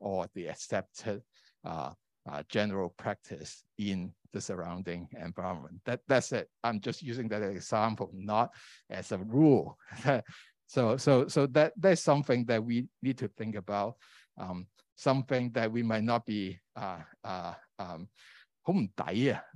[0.00, 1.22] or the accepted
[1.64, 1.92] uh,
[2.28, 5.80] uh, general practice in the surrounding environment.
[5.86, 6.48] That, that's it.
[6.62, 8.52] I'm just using that example, not
[8.90, 9.78] as a rule.
[10.66, 13.96] so so, so that, that's something that we need to think about,
[14.36, 18.08] um, something that we might not be uh, uh, um,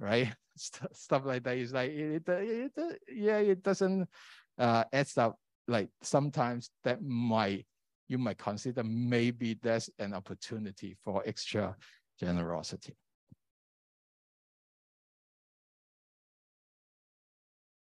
[0.00, 0.32] right?
[0.56, 4.08] Stuff like that is like, it, it, it, yeah, it doesn't
[4.58, 5.36] uh, add up.
[5.68, 7.66] Like sometimes that might,
[8.08, 11.76] you might consider maybe there's an opportunity for extra
[12.18, 12.96] generosity.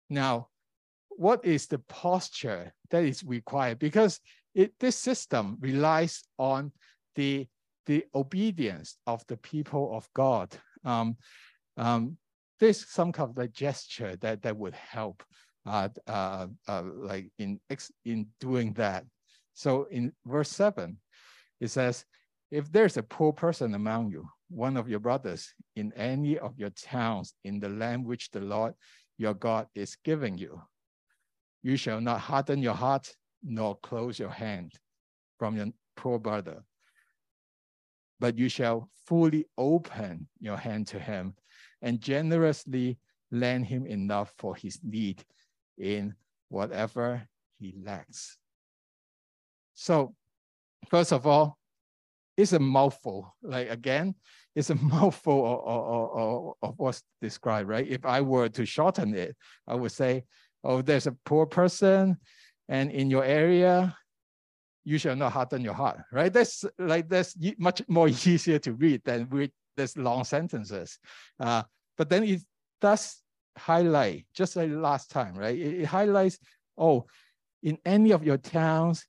[0.09, 0.48] Now,
[1.09, 3.79] what is the posture that is required?
[3.79, 4.20] Because
[4.55, 6.72] it, this system relies on
[7.14, 7.46] the,
[7.87, 10.55] the obedience of the people of God.
[10.85, 11.16] Um,
[11.76, 12.18] um,
[12.61, 15.22] there's some kind of like gesture that, that would help
[15.66, 17.59] uh, uh, uh, like in,
[18.05, 19.05] in doing that.
[19.55, 20.98] So in verse seven,
[21.61, 22.05] it says,
[22.50, 26.70] if there's a poor person among you, one of your brothers in any of your
[26.70, 28.74] towns in the land which the Lord
[29.18, 30.61] your God is giving you,
[31.62, 34.72] you shall not harden your heart nor close your hand
[35.38, 36.62] from your poor brother,
[38.20, 41.35] but you shall fully open your hand to him
[41.82, 42.98] and generously
[43.30, 45.24] lend him enough for his need
[45.78, 46.14] in
[46.48, 47.26] whatever
[47.59, 48.38] he lacks.
[49.74, 50.14] So,
[50.88, 51.59] first of all,
[52.37, 53.35] it's a mouthful.
[53.42, 54.14] Like again,
[54.55, 57.87] it's a mouthful of, of, of, what's described, right?
[57.87, 60.25] If I were to shorten it, I would say,
[60.64, 62.16] oh, there's a poor person,
[62.68, 63.96] and in your area,
[64.85, 66.33] you shall not harden your heart, right?
[66.33, 70.99] That's like that's much more easier to read than read this long sentences.
[71.38, 71.62] Uh,
[71.99, 72.40] but then it
[72.81, 73.22] does
[73.57, 75.59] highlight, just like last time, right?
[75.59, 76.38] It, it highlights,
[76.79, 77.07] oh,
[77.62, 79.07] in any of your towns,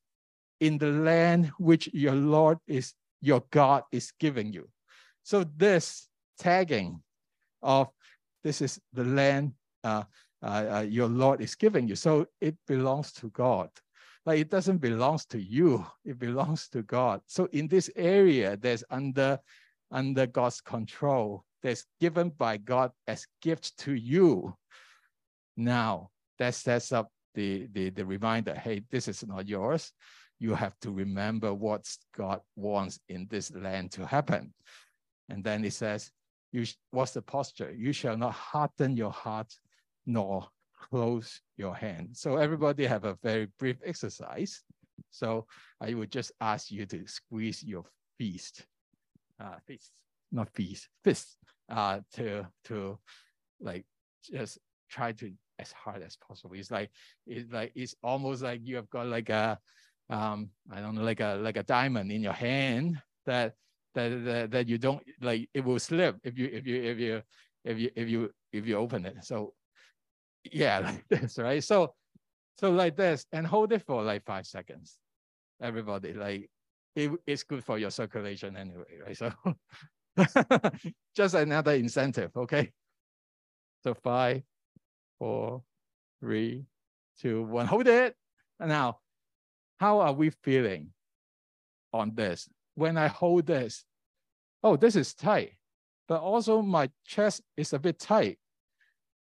[0.59, 4.69] in the land which your Lord is, your God is giving you.
[5.23, 6.07] So this
[6.39, 7.01] tagging
[7.61, 7.89] of
[8.43, 9.53] this is the land
[9.83, 10.03] uh,
[10.43, 11.95] uh, uh, your Lord is giving you.
[11.95, 13.69] So it belongs to God.
[14.25, 17.21] Like it doesn't belong to you, it belongs to God.
[17.27, 19.39] So in this area, there's under,
[19.89, 24.55] under God's control that's given by God as gift to you.
[25.55, 29.91] Now, that sets up the, the, the reminder, hey, this is not yours.
[30.39, 34.53] You have to remember what God wants in this land to happen.
[35.29, 36.11] And then it says,
[36.51, 37.73] you, what's the posture?
[37.75, 39.53] You shall not harden your heart
[40.05, 40.47] nor
[40.89, 42.09] close your hand.
[42.13, 44.63] So everybody have a very brief exercise.
[45.09, 45.45] So
[45.81, 47.83] I would just ask you to squeeze your
[48.17, 48.65] fist,
[49.39, 49.91] uh, fist,
[50.31, 51.37] not fist, fist,
[51.69, 52.97] uh, to to
[53.59, 53.85] like
[54.23, 56.55] just try to as hard as possible.
[56.55, 56.89] It's like
[57.25, 59.59] it's like it's almost like you have got like a
[60.09, 63.53] um I don't know like a like a diamond in your hand that
[63.95, 67.21] that that, that you don't like it will slip if you if you if you
[67.65, 69.23] if you if you if you open it.
[69.23, 69.53] So
[70.51, 71.63] yeah, like this, right?
[71.63, 71.93] So
[72.57, 74.97] so like this and hold it for like five seconds.
[75.61, 76.49] Everybody like
[76.95, 79.17] it, it's good for your circulation anyway, right?
[79.17, 79.31] So
[81.15, 82.71] Just another incentive, okay?
[83.83, 84.43] So five,
[85.19, 85.63] four,
[86.19, 86.65] three,
[87.19, 87.65] two, one.
[87.67, 88.15] Hold it.
[88.59, 88.99] And now,
[89.79, 90.89] how are we feeling
[91.93, 92.49] on this?
[92.75, 93.83] When I hold this,
[94.63, 95.53] oh, this is tight,
[96.07, 98.37] but also my chest is a bit tight.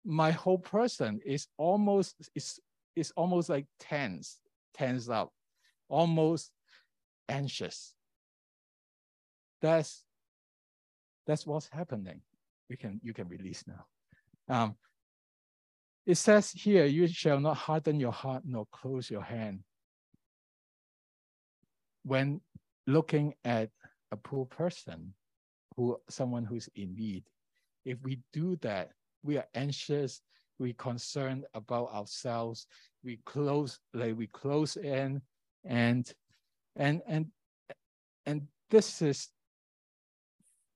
[0.05, 2.61] My whole person is almost is
[2.95, 4.39] is almost like tense,
[4.75, 5.31] tense up,
[5.89, 6.51] almost
[7.29, 7.95] anxious.
[9.61, 10.05] That's
[11.27, 12.23] that's what's happening.
[12.69, 13.85] You can, you can release now.
[14.49, 14.77] Um,
[16.07, 19.61] it says here, you shall not harden your heart nor close your hand.
[22.07, 22.41] When
[22.87, 23.71] looking at
[24.13, 25.13] a poor person,
[25.77, 27.25] who someone who's in need,
[27.85, 28.93] if we do that,
[29.25, 30.23] we are anxious,
[30.59, 32.69] we concerned about ourselves,
[33.03, 35.21] we close, like we close in,
[35.65, 36.13] and
[36.77, 37.27] and and
[38.25, 39.29] and this is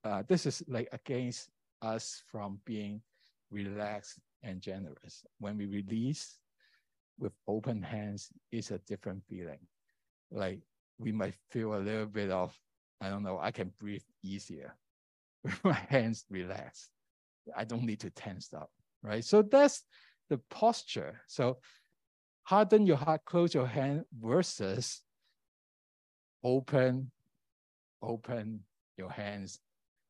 [0.05, 1.49] uh, this is like against
[1.81, 3.01] us from being
[3.51, 5.25] relaxed and generous.
[5.39, 6.39] When we release
[7.19, 9.61] with open hands, it's a different feeling.
[10.31, 10.61] Like
[11.01, 12.55] we might feel a little bit of,
[13.01, 14.77] I don't know, I can breathe easier
[15.43, 16.91] with my hands relaxed.
[17.57, 18.71] I don't need to tense up,
[19.03, 19.25] right?
[19.25, 19.83] So that's
[20.29, 21.23] the posture.
[21.27, 21.59] So
[22.43, 25.01] harden your heart, close your hand versus
[26.45, 27.11] open,
[28.03, 28.61] open
[28.99, 29.59] your hands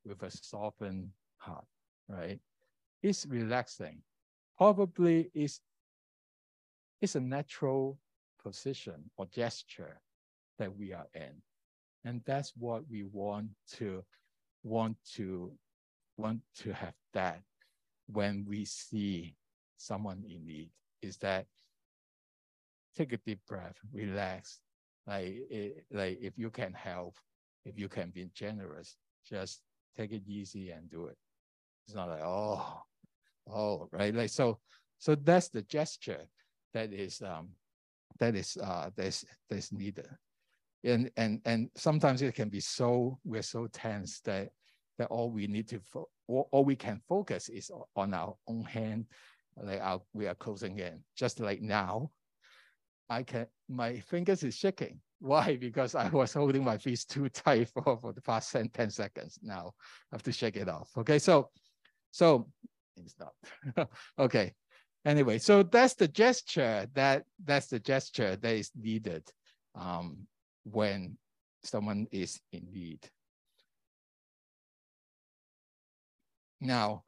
[0.04, 1.64] with a softened heart,
[2.08, 2.40] right?
[3.02, 4.02] It's relaxing.
[4.58, 5.60] Probably is
[7.00, 7.98] it's a natural
[8.42, 10.00] position or gesture
[10.60, 11.42] that we are in.
[12.04, 14.04] And that's what we want to
[14.62, 15.50] want to
[16.16, 17.40] want to have that
[18.06, 19.34] when we see
[19.76, 20.70] someone in need
[21.02, 21.46] is that
[22.96, 24.60] take a deep breath, relax.
[25.06, 27.16] Like, it, like if you can help,
[27.64, 28.96] if you can be generous,
[29.28, 29.62] just
[29.96, 31.16] take it easy and do it.
[31.86, 32.82] It's not like, oh,
[33.50, 34.14] oh, right?
[34.14, 34.58] Like so,
[34.98, 36.26] so that's the gesture
[36.74, 37.48] that is um
[38.18, 40.08] that is uh that's that's needed.
[40.84, 44.48] And and and sometimes it can be so we're so tense that
[44.98, 45.80] that all we need to
[46.26, 49.06] all we can focus is on our own hand
[49.62, 51.00] like our, we are closing in.
[51.16, 52.10] Just like now,
[53.08, 55.00] I can my fingers is shaking.
[55.18, 55.56] Why?
[55.60, 59.38] Because I was holding my fist too tight for, for the past 10, 10 seconds.
[59.42, 59.72] Now
[60.12, 60.90] I have to shake it off.
[60.96, 61.50] Okay, so
[62.10, 62.48] so
[62.96, 63.88] it's not
[64.18, 64.54] okay.
[65.04, 69.24] Anyway, so that's the gesture that that's the gesture that is needed
[69.74, 70.26] um,
[70.64, 71.16] when
[71.62, 73.00] someone is in need.
[76.60, 77.04] Now,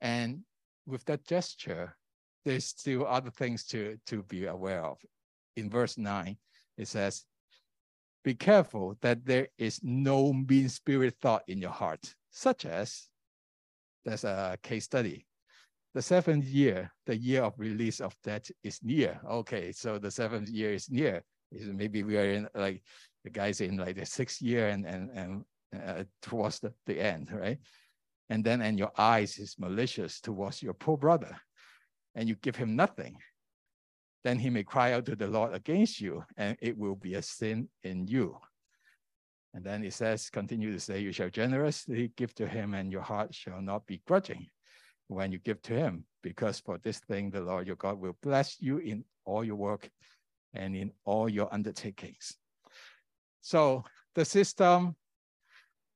[0.00, 0.42] and
[0.86, 1.96] with that gesture,
[2.44, 4.98] there's still other things to, to be aware of.
[5.56, 6.36] In verse 9,
[6.78, 7.24] it says,
[8.24, 13.08] Be careful that there is no mean spirit thought in your heart, such as
[14.04, 15.26] there's a case study.
[15.94, 19.20] The seventh year, the year of release of debt is near.
[19.28, 21.22] Okay, so the seventh year is near.
[21.52, 22.82] Maybe we are in like
[23.24, 27.30] the guys in like the sixth year and and and uh, towards the, the end,
[27.32, 27.58] right?
[28.30, 31.36] And then and your eyes is malicious towards your poor brother
[32.14, 33.16] and you give him nothing,
[34.24, 37.22] then he may cry out to the Lord against you, and it will be a
[37.22, 38.36] sin in you.
[39.54, 43.02] And then it says, continue to say, You shall generously give to him, and your
[43.02, 44.46] heart shall not be grudging
[45.08, 48.60] when you give to him, because for this thing the Lord your God will bless
[48.60, 49.90] you in all your work
[50.54, 52.36] and in all your undertakings.
[53.40, 53.84] So
[54.14, 54.96] the system,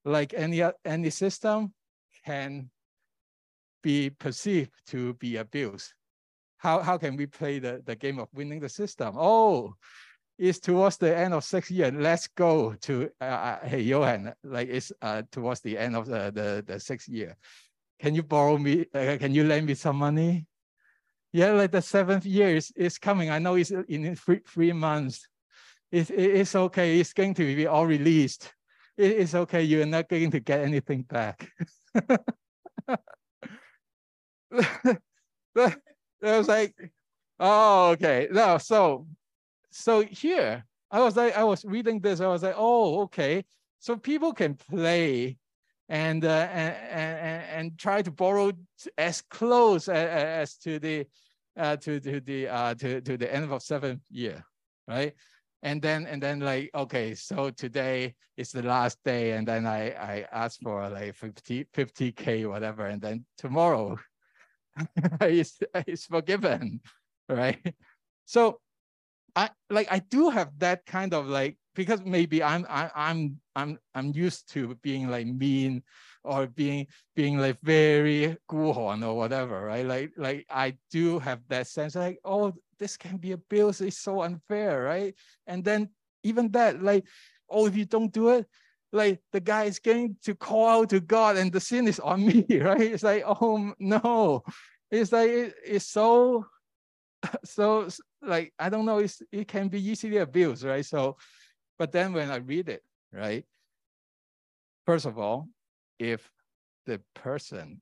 [0.04, 1.72] like any, any system,
[2.24, 2.70] can
[3.82, 5.92] be perceived to be abused
[6.58, 9.14] how, how can we play the, the game of winning the system?
[9.16, 9.74] Oh,
[10.38, 11.90] it's towards the end of six year.
[11.90, 16.30] Let's go to uh, uh, hey Johan, like it's uh, towards the end of the,
[16.34, 17.36] the, the sixth year.
[18.00, 18.86] Can you borrow me?
[18.92, 20.44] Uh, can you lend me some money?
[21.36, 23.28] Yeah, like the seventh year is, is coming.
[23.28, 25.28] I know it's in three, three months.
[25.92, 26.98] It, it, it's okay.
[26.98, 28.54] It's going to be all released.
[28.96, 29.62] It, it's okay.
[29.62, 31.52] You're not going to get anything back.
[31.94, 32.18] I
[36.22, 36.74] was like,
[37.38, 38.28] oh, okay.
[38.30, 39.06] No, so
[39.70, 42.22] so here I was like, I was reading this.
[42.22, 43.44] I was like, oh, okay.
[43.78, 45.36] So people can play
[45.90, 48.52] and uh, and, and and try to borrow
[48.96, 51.06] as close as, as to the
[51.56, 54.44] uh, to to the uh, to to the end of seventh year,
[54.88, 55.14] right?
[55.62, 59.90] And then and then like okay, so today is the last day, and then I
[59.90, 63.98] I ask for like 50 50 k whatever, and then tomorrow
[65.22, 66.80] is, is forgiven,
[67.28, 67.74] right?
[68.26, 68.60] So
[69.34, 73.78] I like I do have that kind of like because maybe I'm I, I'm I'm
[73.94, 75.82] I'm used to being like mean
[76.26, 79.86] or being being like very guhon or whatever, right?
[79.86, 84.22] Like like I do have that sense like oh this can be abuse, it's so
[84.22, 85.14] unfair, right?
[85.46, 85.88] And then
[86.22, 87.06] even that like
[87.48, 88.46] oh if you don't do it,
[88.92, 92.26] like the guy is going to call out to God and the sin is on
[92.26, 92.80] me, right?
[92.80, 94.42] It's like, oh no.
[94.90, 96.46] It's like it, it's so
[97.44, 97.88] so
[98.22, 100.84] like I don't know, it's it can be easily abused, right?
[100.84, 101.16] So,
[101.78, 103.44] but then when I read it, right?
[104.86, 105.48] First of all,
[105.98, 106.30] if
[106.86, 107.80] the person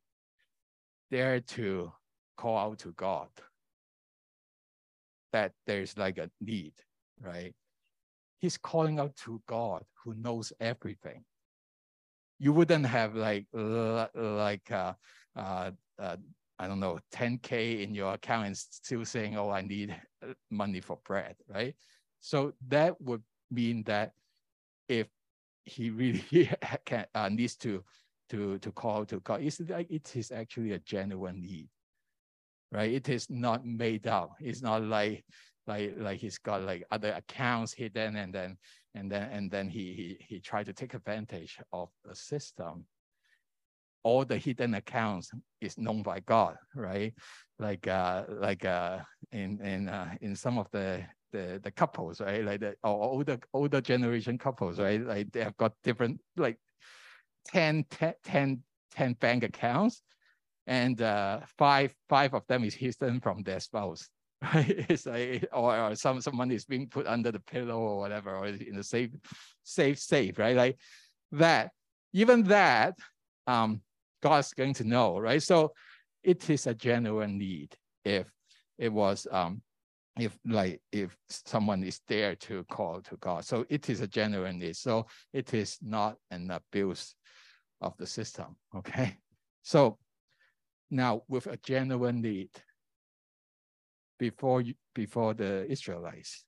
[1.10, 1.92] dare to
[2.36, 3.28] call out to God,
[5.32, 6.74] that there's like a need,
[7.20, 7.54] right?
[8.38, 11.24] He's calling out to God who knows everything.
[12.38, 14.94] You wouldn't have like like uh,
[15.36, 16.16] uh, uh,
[16.58, 19.94] I don't know 10k in your account and still saying, "Oh, I need
[20.50, 21.74] money for bread," right?
[22.20, 24.12] So that would mean that
[24.88, 25.08] if
[25.64, 26.50] he really
[26.84, 27.82] can, uh, needs to
[28.34, 31.68] to to call to God, it's like it is actually a genuine need,
[32.72, 32.92] right?
[32.92, 34.32] It is not made up.
[34.40, 35.24] It's not like
[35.66, 38.56] like like he's got like other accounts hidden and then
[38.94, 42.84] and then and then he he he tried to take advantage of the system
[44.04, 45.30] all the hidden accounts
[45.62, 47.14] is known by God, right?
[47.58, 48.98] Like uh like uh
[49.32, 52.44] in in uh, in some of the the the couples, right?
[52.44, 55.00] Like the or older older generation couples, right?
[55.00, 56.58] Like they have got different like
[57.46, 58.62] 10, 10, 10,
[58.94, 60.02] 10 bank accounts
[60.66, 64.08] and uh five five of them is hidden from their spouse
[64.54, 64.86] right?
[64.88, 68.36] It's like or, or some some money is being put under the pillow or whatever,
[68.36, 69.10] or in the safe,
[69.62, 70.56] safe, safe, right?
[70.56, 70.78] Like
[71.32, 71.70] that.
[72.12, 72.94] Even that,
[73.46, 73.80] um,
[74.22, 75.42] God's going to know, right?
[75.42, 75.72] So
[76.22, 77.74] it is a genuine need
[78.04, 78.26] if
[78.78, 79.62] it was um
[80.18, 83.44] if like if someone is there to call to God.
[83.44, 84.76] So it is a genuine need.
[84.76, 87.14] So it is not an abuse
[87.80, 88.56] of the system.
[88.74, 89.16] Okay.
[89.62, 89.98] So
[90.90, 92.50] now with a genuine need,
[94.18, 96.44] before you, before the Israelites.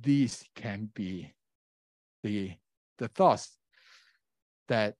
[0.00, 1.34] These can be
[2.22, 2.52] the
[2.98, 3.58] the thoughts
[4.68, 4.94] that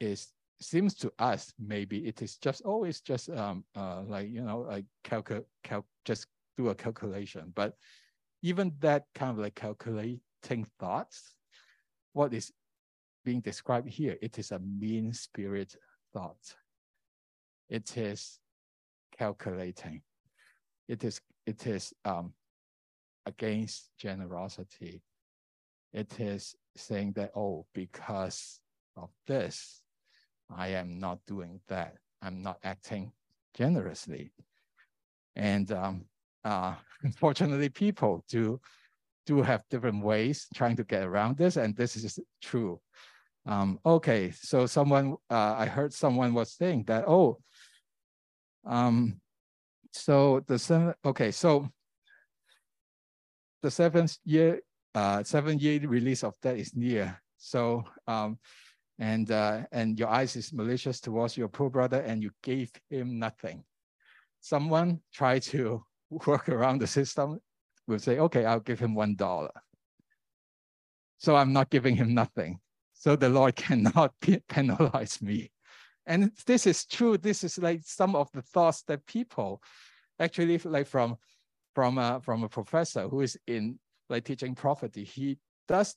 [0.00, 0.28] is
[0.60, 4.84] seems to us maybe it is just always just um, uh, like you know like
[5.02, 7.74] calculate cal just do a calculation but
[8.42, 11.36] even that kind of like calculating thoughts
[12.12, 12.52] what is
[13.26, 15.76] being described here it is a mean spirit
[16.12, 16.44] thought
[17.68, 18.38] it is
[19.18, 20.00] calculating
[20.88, 22.32] it is it is um,
[23.26, 25.02] against generosity
[25.92, 28.60] it is saying that oh because
[28.96, 29.82] of this
[30.50, 31.94] I am not doing that.
[32.22, 33.12] I'm not acting
[33.54, 34.32] generously.
[35.34, 36.04] And um,
[36.44, 38.60] uh, unfortunately, people do,
[39.26, 42.80] do have different ways trying to get around this, and this is true.
[43.46, 47.38] Um, okay, so someone, uh, I heard someone was saying that, oh,
[48.66, 49.20] um,
[49.92, 51.68] so the seven, okay, so
[53.62, 54.60] the seventh year,
[54.94, 57.20] uh, seven year release of that is near.
[57.38, 58.38] So um,
[58.98, 63.18] and uh, and your eyes is malicious towards your poor brother, and you gave him
[63.18, 63.64] nothing.
[64.40, 65.84] Someone try to
[66.26, 67.38] work around the system
[67.86, 69.52] will say, okay, I'll give him one dollar.
[71.18, 72.58] So I'm not giving him nothing.
[73.06, 74.14] So the Lord cannot
[74.48, 75.52] penalize me.
[76.06, 77.16] And this is true.
[77.16, 79.62] This is like some of the thoughts that people
[80.18, 81.16] actually like from
[81.72, 83.78] from a, from a professor who is in
[84.08, 85.04] like teaching property.
[85.04, 85.38] He
[85.68, 85.94] does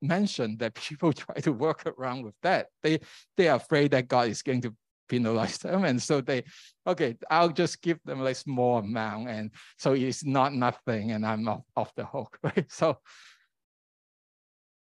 [0.00, 2.68] mention that people try to work around with that.
[2.82, 3.00] They
[3.36, 4.74] they are afraid that God is going to
[5.10, 6.44] penalize them, and so they,
[6.86, 11.46] okay, I'll just give them like small amount, and so it's not nothing, and I'm
[11.46, 12.64] off, off the hook, right?
[12.72, 12.98] So,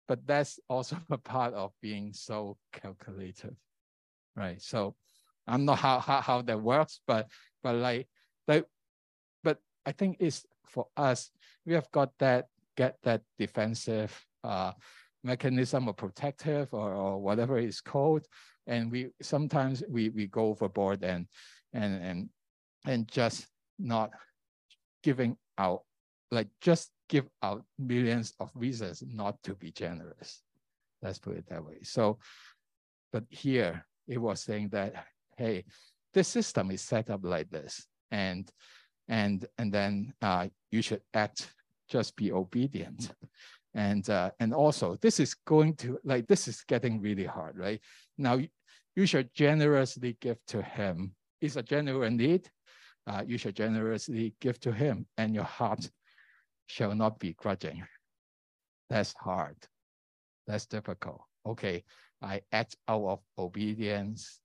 [0.09, 3.57] but that's also a part of being so calculative,
[4.35, 4.61] right?
[4.61, 4.95] So,
[5.47, 7.29] I'm not how how, how that works, but
[7.63, 8.09] but like
[8.49, 8.67] like,
[9.43, 11.31] but I think it's for us.
[11.65, 12.47] We have got that
[12.77, 14.13] get that defensive
[14.45, 14.73] uh,
[15.25, 18.25] mechanism or protective or, or whatever it's called.
[18.67, 21.27] And we sometimes we, we go overboard and,
[21.73, 22.29] and, and,
[22.87, 23.47] and just
[23.79, 24.11] not
[25.03, 25.83] giving out,
[26.31, 30.43] like just give out millions of reasons not to be generous.
[31.03, 31.79] Let's put it that way.
[31.83, 32.19] So,
[33.13, 35.65] but here it was saying that, hey,
[36.15, 37.87] the system is set up like this.
[38.11, 38.51] And
[39.09, 41.53] and and then uh, you should act,
[41.89, 43.13] just be obedient.
[43.75, 47.79] And, uh, and also this is going to, like, this is getting really hard, right?
[48.17, 48.41] Now,
[48.97, 51.15] you should generously give to him.
[51.43, 52.49] It's a genuine need.
[53.07, 55.91] Uh, you should generously give to him and your heart
[56.67, 57.85] shall not be grudging.
[58.91, 59.57] That's hard.
[60.47, 61.21] That's difficult.
[61.45, 61.85] Okay,
[62.23, 64.41] I act out of obedience.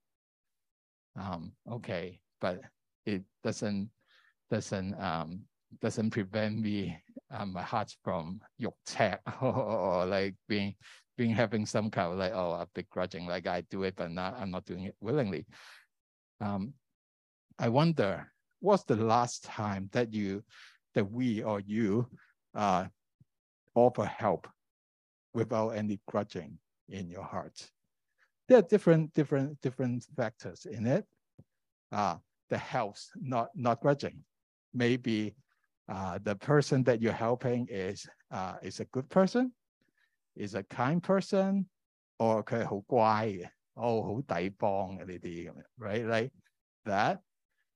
[1.18, 2.60] Um, okay, but
[3.06, 3.90] it doesn't
[4.50, 5.42] doesn't um,
[5.80, 6.96] doesn't prevent me
[7.30, 8.76] um, my heart from yok
[9.40, 10.74] or, or like being
[11.16, 14.10] being having some kind of like oh a big grudging like I do it but
[14.10, 15.46] not I'm not doing it willingly.
[16.40, 16.74] Um,
[17.58, 20.42] I wonder what's the last time that you
[20.95, 22.07] that we or you
[22.55, 22.85] uh,
[23.75, 24.47] offer help
[25.33, 26.57] without any grudging
[26.89, 27.69] in your heart.
[28.47, 31.05] There are different different different factors in it.
[31.91, 32.17] Uh,
[32.49, 34.23] the helps not not grudging.
[34.73, 35.35] Maybe
[35.89, 39.51] uh, the person that you're helping is uh, is a good person,
[40.35, 41.65] is a kind person,
[42.19, 46.31] or 佢系好乖嘅，哦好抵帮嘅呢啲咁样，right like
[46.85, 47.19] that,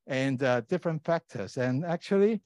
[0.07, 2.41] and uh, different factors, and actually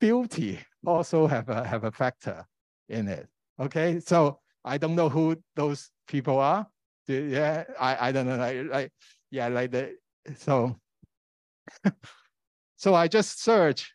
[0.00, 2.44] beauty also have a have a factor
[2.88, 3.28] in it.
[3.58, 6.66] Okay, so I don't know who those people are.
[7.06, 8.36] Yeah, I, I don't know.
[8.36, 8.92] Like, like
[9.30, 9.96] yeah, like the
[10.36, 10.76] so
[12.80, 13.92] So I just searched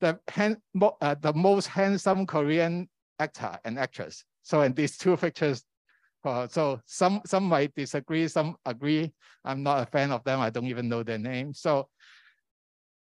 [0.00, 0.56] the, hand,
[1.00, 2.88] uh, the most handsome Korean
[3.20, 4.24] actor and actress.
[4.42, 5.62] So in these two pictures,
[6.24, 9.12] uh, so some some might disagree, some agree.
[9.44, 10.40] I'm not a fan of them.
[10.40, 11.54] I don't even know their name.
[11.54, 11.88] So,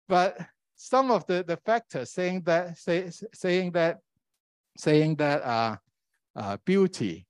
[0.07, 0.37] but
[0.83, 3.99] some of the, the factors saying that say, saying that
[4.77, 5.77] saying that uh,
[6.35, 7.25] uh, beauty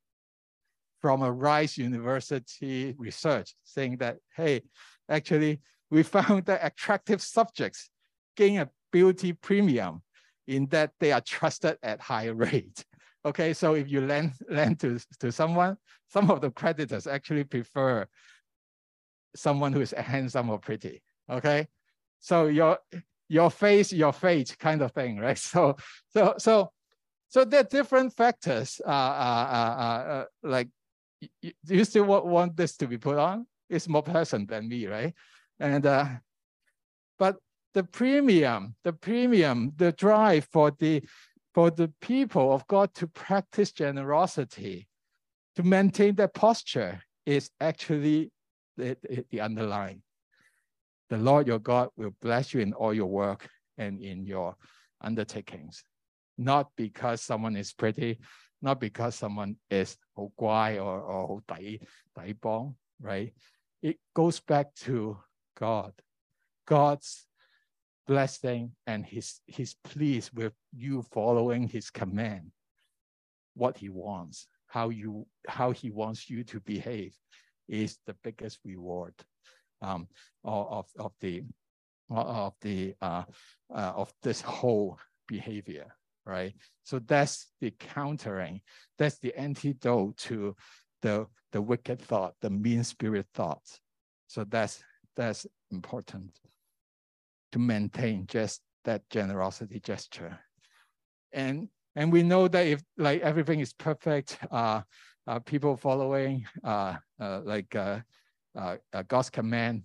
[0.99, 4.63] from a Rice University research saying that hey,
[5.07, 7.91] actually we found that attractive subjects
[8.35, 10.01] gain a beauty premium
[10.47, 12.83] in that they are trusted at high rate.
[13.23, 15.77] Okay, so if you lend, lend to, to someone,
[16.09, 18.05] some of the creditors actually prefer
[19.35, 21.67] someone who is handsome or pretty, okay?
[22.19, 22.79] So your,
[23.33, 25.37] your face, your fate kind of thing, right?
[25.53, 25.75] So,
[26.09, 26.71] so, so,
[27.29, 30.69] so there are different factors, uh, uh, uh, uh like,
[31.65, 33.47] do you still want, want this to be put on?
[33.69, 35.13] It's more pleasant than me, right?
[35.59, 36.05] And uh,
[37.17, 37.37] but
[37.73, 41.01] the premium, the premium, the drive for the
[41.55, 44.87] for the people of God to practice generosity
[45.55, 48.31] to maintain that posture is actually
[48.77, 50.01] the, the, the underlying.
[51.12, 54.56] The Lord your God will bless you in all your work and in your
[55.00, 55.82] undertakings,
[56.36, 58.18] not because someone is pretty,
[58.60, 61.80] not because someone is 好乖 or, or 好抵
[62.14, 63.32] 抵帮, right?
[63.80, 65.16] It goes back to
[65.54, 65.92] God.
[66.66, 67.26] God's
[68.06, 72.50] blessing and he's, he's pleased with you following his command,
[73.54, 77.16] what he wants, how you how he wants you to behave
[77.68, 79.14] is the biggest reward
[79.83, 80.07] um,
[80.43, 81.43] of, of the
[82.09, 83.23] of the uh,
[83.73, 86.53] uh, of this whole behavior, right?
[86.83, 88.61] So that's the countering,
[88.97, 90.55] that's the antidote to
[91.01, 93.79] the the wicked thought, the mean spirit thoughts.
[94.27, 94.83] So that's
[95.15, 96.31] that's important
[97.51, 100.39] to maintain just that generosity gesture.
[101.31, 104.81] And and we know that if like everything is perfect, uh,
[105.27, 107.99] uh people following uh, uh like uh,
[108.55, 108.77] uh,
[109.07, 109.83] God's command,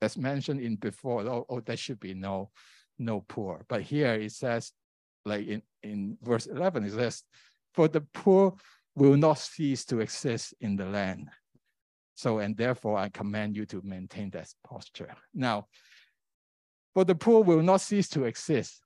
[0.00, 2.50] as mentioned in before, oh, oh, there should be no
[2.98, 3.64] no poor.
[3.68, 4.72] But here it says,
[5.24, 7.22] like in, in verse 11, it says,
[7.72, 8.54] for the poor
[8.94, 11.28] will not cease to exist in the land.
[12.14, 15.14] So, and therefore I command you to maintain that posture.
[15.34, 15.66] Now,
[16.94, 18.80] for the poor will not cease to exist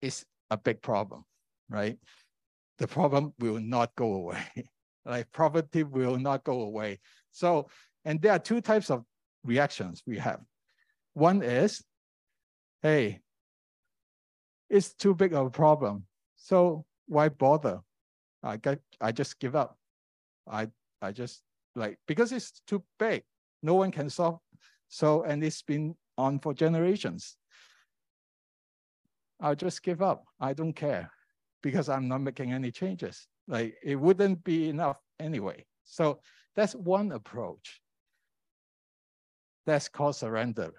[0.00, 1.24] is a big problem,
[1.68, 1.98] right?
[2.78, 4.42] The problem will not go away.
[5.04, 7.00] like poverty will not go away.
[7.30, 7.68] So,
[8.04, 9.04] and there are two types of
[9.44, 10.40] reactions we have.
[11.14, 11.82] One is,
[12.82, 13.20] hey,
[14.70, 16.06] it's too big of a problem.
[16.36, 17.80] So why bother?
[18.42, 19.76] I get, I just give up.
[20.50, 20.68] I,
[21.00, 21.42] I just
[21.76, 23.22] like, because it's too big,
[23.62, 24.38] no one can solve.
[24.88, 27.36] So, and it's been on for generations.
[29.40, 30.24] I'll just give up.
[30.40, 31.10] I don't care
[31.62, 33.26] because I'm not making any changes.
[33.48, 35.66] Like it wouldn't be enough anyway.
[35.84, 36.20] So
[36.54, 37.81] that's one approach.
[39.66, 40.72] That's called surrender,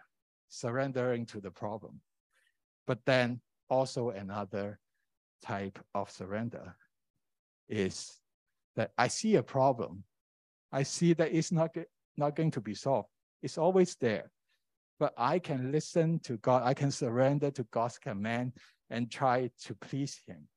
[0.49, 2.01] surrendering to the problem.
[2.85, 4.79] But then also another
[5.41, 6.75] type of surrender
[7.69, 8.19] is
[8.75, 10.03] that I see a problem.
[10.71, 11.75] I see that it's not,
[12.17, 13.09] not going to be solved.
[13.41, 14.31] It's always there
[15.03, 16.63] but I can listen to God.
[16.63, 18.53] I can surrender to God's command
[18.89, 20.47] and try to please Him.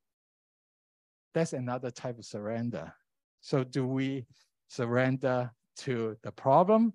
[1.35, 2.95] That's another type of surrender.
[3.41, 4.27] So, do we
[4.69, 6.93] surrender to the problem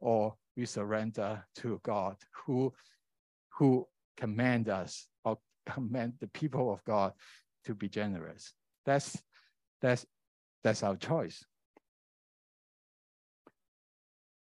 [0.00, 2.72] or we surrender to God who,
[3.58, 3.86] who
[4.16, 7.12] command us or command the people of God
[7.64, 8.52] to be generous?
[8.84, 9.16] That's,
[9.80, 10.06] that's,
[10.62, 11.44] that's our choice.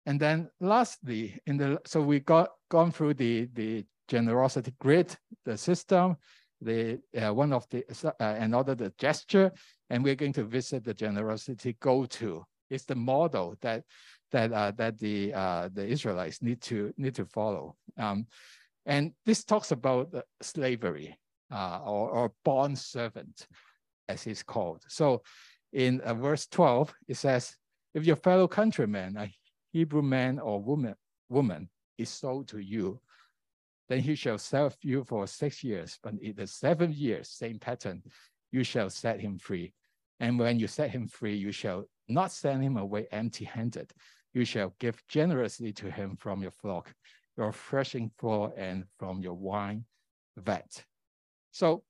[0.07, 5.59] And then lastly, in the so we got gone through the the generosity grid, the
[5.59, 6.17] system,
[6.61, 9.51] the uh, one of the uh, another the gesture,
[9.91, 12.45] and we're going to visit the generosity go-to.
[12.71, 13.83] It's the model that
[14.37, 17.75] that uh, that the uh, the Israelites need to need to follow.
[17.97, 18.27] Um,
[18.85, 21.19] and this talks about slavery
[21.51, 23.47] uh, or, or bond servant,
[24.09, 24.83] as it's called.
[24.89, 25.23] So
[25.73, 27.57] in uh, verse 12, it says,
[27.95, 29.29] if your fellow countryman, a
[29.73, 30.95] Hebrew man or woman,
[31.29, 31.69] woman
[31.99, 33.01] is sold to you,
[33.89, 35.99] then he shall serve you for six years.
[36.03, 38.03] But in the seventh year, same pattern,
[38.53, 39.73] you shall set him free.
[40.21, 43.93] And when you set him free, you shall not send him away empty handed.
[44.37, 46.93] You shall give generously to him from your flock,
[47.39, 49.87] your threshing floor, and from your wine
[50.37, 50.85] vat.
[51.53, 51.85] So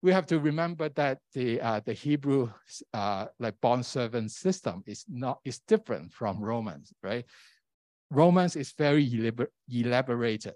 [0.00, 2.48] we have to remember that the uh, the Hebrew
[2.94, 7.24] uh, like bond servant system is not is different from Romans, right?
[8.08, 9.04] Romans is very
[9.68, 10.54] elaborated.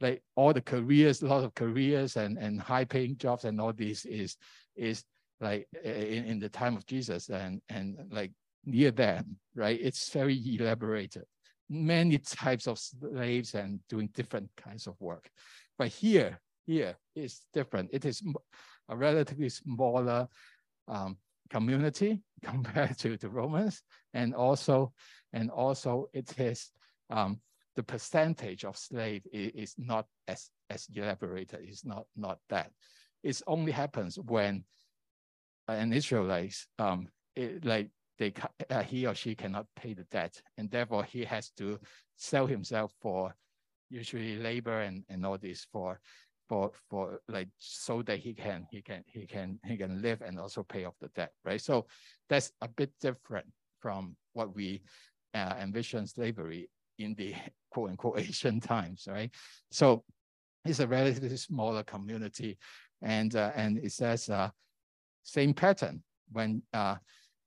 [0.00, 3.72] Like all the careers, a lot of careers and, and high paying jobs and all
[3.72, 4.36] this is
[4.74, 5.04] is
[5.40, 8.32] like in, in the time of Jesus and and like
[8.64, 9.78] near them, right?
[9.80, 11.24] It's very elaborated.
[11.68, 15.30] Many types of slaves and doing different kinds of work.
[15.78, 17.90] But here, here is different.
[17.92, 18.22] It is
[18.88, 20.28] a relatively smaller
[20.88, 21.16] um,
[21.50, 23.82] community compared to the Romans,
[24.14, 24.92] and also,
[25.32, 26.70] and also it is
[27.10, 27.40] um,
[27.76, 31.60] the percentage of slave is, is, not as as elaborated.
[31.62, 32.70] It's not not that.
[33.22, 34.64] It only happens when
[35.68, 37.88] an Israelite, um, it, like
[38.22, 38.32] they,
[38.70, 41.80] uh, he or she cannot pay the debt, and therefore he has to
[42.16, 43.34] sell himself for
[43.90, 45.98] usually labor and, and all this for
[46.48, 50.38] for for like so that he can he can he can he can live and
[50.38, 51.60] also pay off the debt, right?
[51.60, 51.86] So
[52.28, 53.46] that's a bit different
[53.80, 54.82] from what we
[55.34, 57.34] uh, envision slavery in the
[57.72, 59.30] quote unquote ancient times, right?
[59.70, 60.04] So
[60.64, 62.56] it's a relatively smaller community,
[63.02, 64.50] and uh, and it says uh,
[65.24, 66.96] same pattern when uh,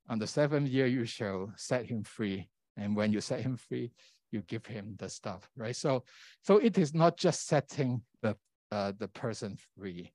[0.10, 2.50] on the seventh year, you shall set him free.
[2.78, 3.92] And when you set him free,
[4.32, 5.76] you give him the stuff, right?
[5.76, 6.04] So,
[6.42, 8.36] so it is not just setting the,
[8.72, 10.12] uh, the person free.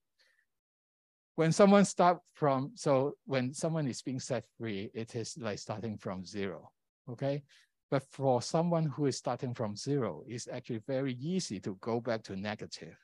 [1.36, 5.96] When someone start from, so when someone is being set free, it is like starting
[5.96, 6.70] from zero,
[7.10, 7.42] okay?
[7.90, 12.22] But for someone who is starting from zero, it's actually very easy to go back
[12.24, 12.96] to negative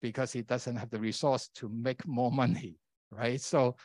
[0.00, 2.76] because he doesn't have the resource to make more money,
[3.10, 3.40] right?
[3.40, 3.76] So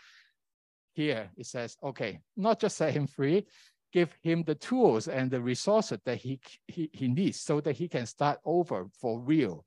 [0.98, 3.46] here it says, okay, not just set him free,
[3.94, 7.88] give him the tools and the resources that he, he, he needs so that he
[7.88, 9.64] can start over for real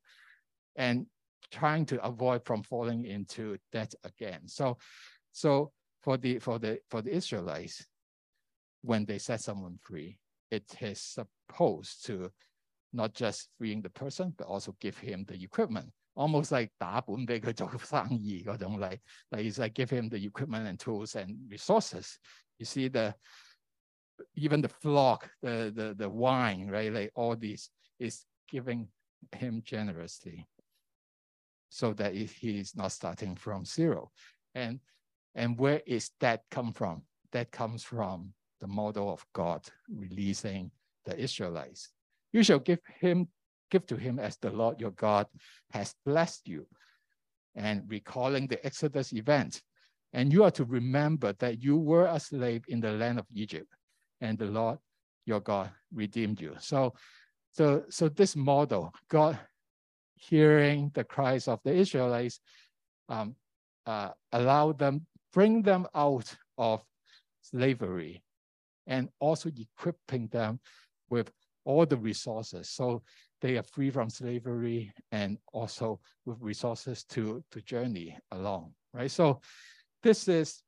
[0.74, 1.06] and
[1.52, 4.40] trying to avoid from falling into debt again.
[4.46, 4.76] So,
[5.30, 5.70] so
[6.02, 7.86] for the for the for the Israelites,
[8.82, 10.18] when they set someone free,
[10.50, 12.32] it is supposed to
[12.92, 19.01] not just freeing the person, but also give him the equipment Almost like 打本俾佢做生意嗰种 like,
[19.31, 22.17] like it's like give him the equipment and tools and resources.
[22.57, 23.13] You see the
[24.35, 26.91] even the flock, the, the, the wine, right?
[26.91, 28.87] Like all these is giving
[29.33, 30.47] him generously
[31.69, 34.11] so that he is not starting from zero.
[34.53, 34.79] And,
[35.33, 37.03] and where is that come from?
[37.31, 40.71] That comes from the model of God releasing
[41.05, 41.89] the Israelites.
[42.31, 43.27] You shall give him,
[43.70, 45.26] give to him as the Lord your God
[45.72, 46.66] has blessed you.
[47.56, 49.60] And recalling the Exodus event.
[50.12, 53.66] And you are to remember that you were a slave in the land of Egypt,
[54.20, 54.78] and the Lord
[55.26, 56.54] your God redeemed you.
[56.60, 56.94] So,
[57.52, 59.38] so, so this model, God
[60.14, 62.40] hearing the cries of the Israelites,
[63.08, 63.34] um,
[63.86, 66.84] uh, allow them, bring them out of
[67.42, 68.22] slavery
[68.86, 70.60] and also equipping them
[71.08, 71.30] with
[71.64, 72.70] all the resources.
[72.70, 73.02] So
[73.40, 79.10] they are free from slavery and also with resources to, to journey along, right?
[79.10, 79.40] So
[80.02, 80.62] this is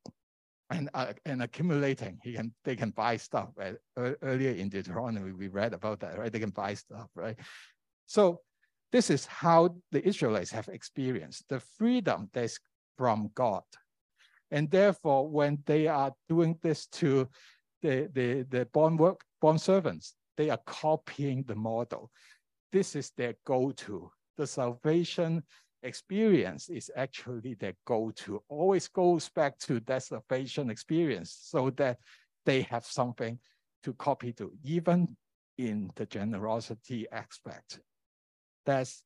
[0.69, 2.17] and, uh, and accumulating.
[2.23, 3.75] He can, they can buy stuff, right?
[3.97, 6.31] earlier in Deuteronomy, we read about that, right?
[6.31, 7.37] They can buy stuff, right?
[8.05, 8.41] So
[8.91, 12.59] this is how the Israelites have experienced the freedom that's
[12.97, 13.63] from God.
[14.51, 17.27] And therefore, when they are doing this to
[17.81, 22.11] the, the, the bond work, bond servants, they are copying the model.
[22.71, 24.11] This is their go-to.
[24.37, 25.43] The salvation
[25.83, 28.41] experience is actually their go-to.
[28.47, 31.99] Always goes back to that salvation experience so that
[32.45, 33.37] they have something
[33.83, 35.15] to copy to, even
[35.57, 37.79] in the generosity aspect.
[38.65, 39.03] That's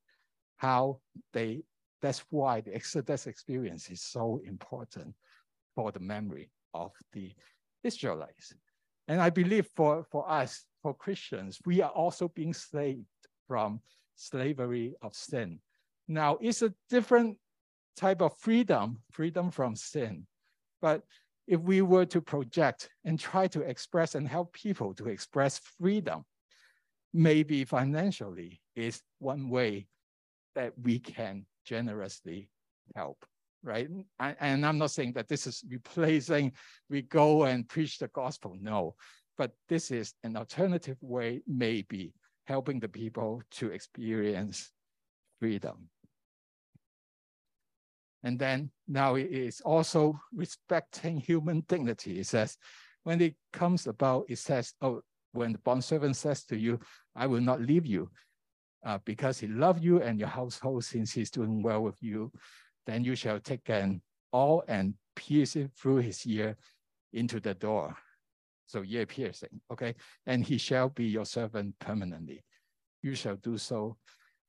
[0.57, 0.99] how
[1.33, 1.63] they,
[2.01, 5.13] that's why the Exodus experience is so important
[5.75, 7.33] for the memory of the
[7.83, 8.53] Israelites.
[9.07, 13.03] And I believe for, for us, for Christians, we are also being saved
[13.45, 13.81] from
[14.15, 15.59] slavery of sin.
[16.07, 17.35] Now, it's a different
[17.97, 20.25] type of freedom, freedom from sin.
[20.81, 21.03] But
[21.45, 26.23] if we were to project and try to express and help people to express freedom,
[27.13, 29.87] maybe financially is one way
[30.55, 32.49] that we can generously
[32.95, 33.25] help
[33.63, 33.89] right?
[34.39, 36.53] And I'm not saying that this is replacing,
[36.89, 38.95] we go and preach the gospel, no.
[39.37, 42.13] But this is an alternative way, maybe
[42.45, 44.71] helping the people to experience
[45.39, 45.89] freedom.
[48.23, 52.19] And then now it is also respecting human dignity.
[52.19, 52.57] It says,
[53.03, 55.01] when it comes about, it says, oh,
[55.33, 56.79] when the bond servant says to you,
[57.15, 58.09] I will not leave you
[58.85, 62.31] uh, because he loved you and your household since he's doing well with you
[62.87, 66.55] then you shall take an awl and pierce it through his ear
[67.13, 67.95] into the door.
[68.67, 69.95] So ear piercing, okay?
[70.25, 72.43] And he shall be your servant permanently.
[73.01, 73.97] You shall do so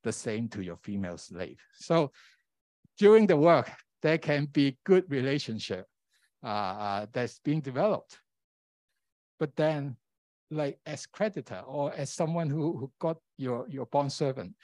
[0.02, 1.58] the same to your female slave.
[1.74, 2.10] So
[2.98, 3.70] during the work,
[4.02, 5.86] there can be good relationship
[6.42, 8.18] uh, uh, that's being developed.
[9.38, 9.96] But then,
[10.50, 14.54] like as creditor or as someone who, who got your, your bond servant,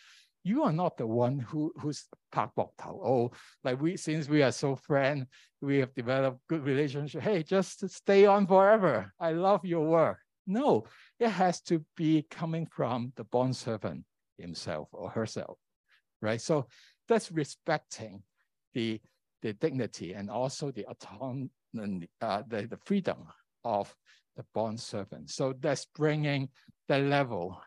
[0.44, 2.50] you are not the one who who's park
[2.86, 3.32] Oh,
[3.64, 5.26] like we since we are so friend,
[5.60, 7.22] we have developed good relationship.
[7.22, 9.12] Hey, just stay on forever.
[9.18, 10.18] I love your work.
[10.46, 10.84] No,
[11.18, 14.04] it has to be coming from the bond servant
[14.36, 15.56] himself or herself,
[16.20, 16.40] right?
[16.40, 16.66] So
[17.08, 18.22] that's respecting
[18.74, 19.00] the
[19.40, 21.50] the dignity and also the autonomy,
[22.20, 23.26] uh, the, the freedom
[23.62, 23.94] of
[24.36, 25.30] the bond servant.
[25.30, 26.48] So that's bringing
[26.88, 27.60] the level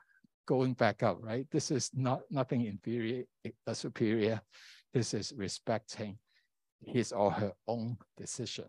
[0.47, 1.45] going back up, right?
[1.51, 3.23] This is not nothing inferior,
[3.67, 4.41] uh, superior.
[4.93, 6.17] This is respecting
[6.81, 8.65] his or her own decision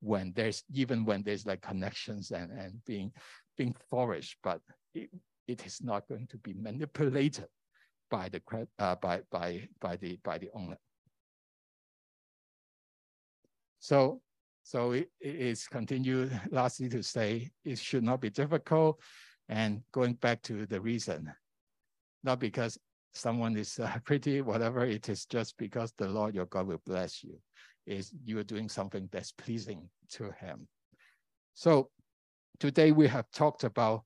[0.00, 3.12] when there's even when there's like connections and, and being
[3.58, 4.60] being flourished, but
[4.94, 5.10] it,
[5.46, 7.48] it is not going to be manipulated
[8.10, 8.40] by the
[8.78, 10.78] uh, by by by the by the owner.
[13.78, 14.22] So
[14.64, 19.00] So it, it is continued lastly to say it should not be difficult
[19.52, 21.30] and going back to the reason,
[22.24, 22.78] not because
[23.12, 27.22] someone is uh, pretty, whatever, it is just because the Lord your God will bless
[27.22, 27.38] you,
[27.86, 30.66] is you are doing something that's pleasing to him.
[31.52, 31.90] So
[32.60, 34.04] today we have talked about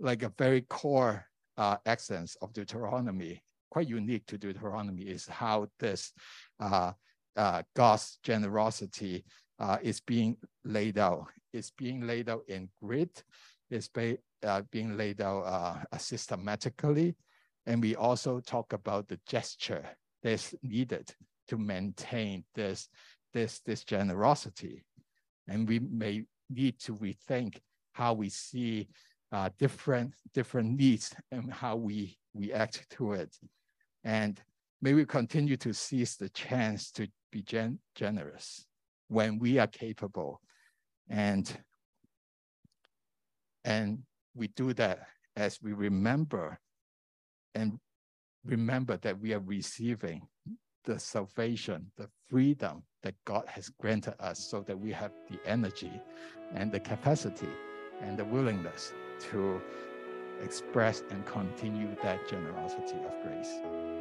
[0.00, 1.24] like a very core
[1.56, 6.12] uh, essence of Deuteronomy, quite unique to Deuteronomy, is how this
[6.58, 6.90] uh,
[7.36, 9.24] uh, God's generosity
[9.60, 11.28] uh, is being laid out.
[11.52, 13.10] It's being laid out in grid.
[13.70, 13.88] It's
[14.44, 17.16] uh, being laid out uh, systematically.
[17.66, 19.84] And we also talk about the gesture
[20.22, 21.14] that's needed
[21.48, 22.88] to maintain this,
[23.32, 24.84] this, this generosity.
[25.48, 27.58] And we may need to rethink
[27.92, 28.88] how we see
[29.32, 33.34] uh, different, different needs and how we react to it.
[34.04, 34.40] And
[34.82, 38.66] may we continue to seize the chance to be gen generous
[39.08, 40.40] when we are capable.
[41.08, 41.50] And,
[43.64, 44.02] and
[44.34, 45.06] we do that
[45.36, 46.58] as we remember
[47.54, 47.78] and
[48.44, 50.22] remember that we are receiving
[50.84, 55.92] the salvation, the freedom that God has granted us so that we have the energy
[56.54, 57.48] and the capacity
[58.02, 58.92] and the willingness
[59.30, 59.60] to
[60.42, 63.93] express and continue that generosity of grace.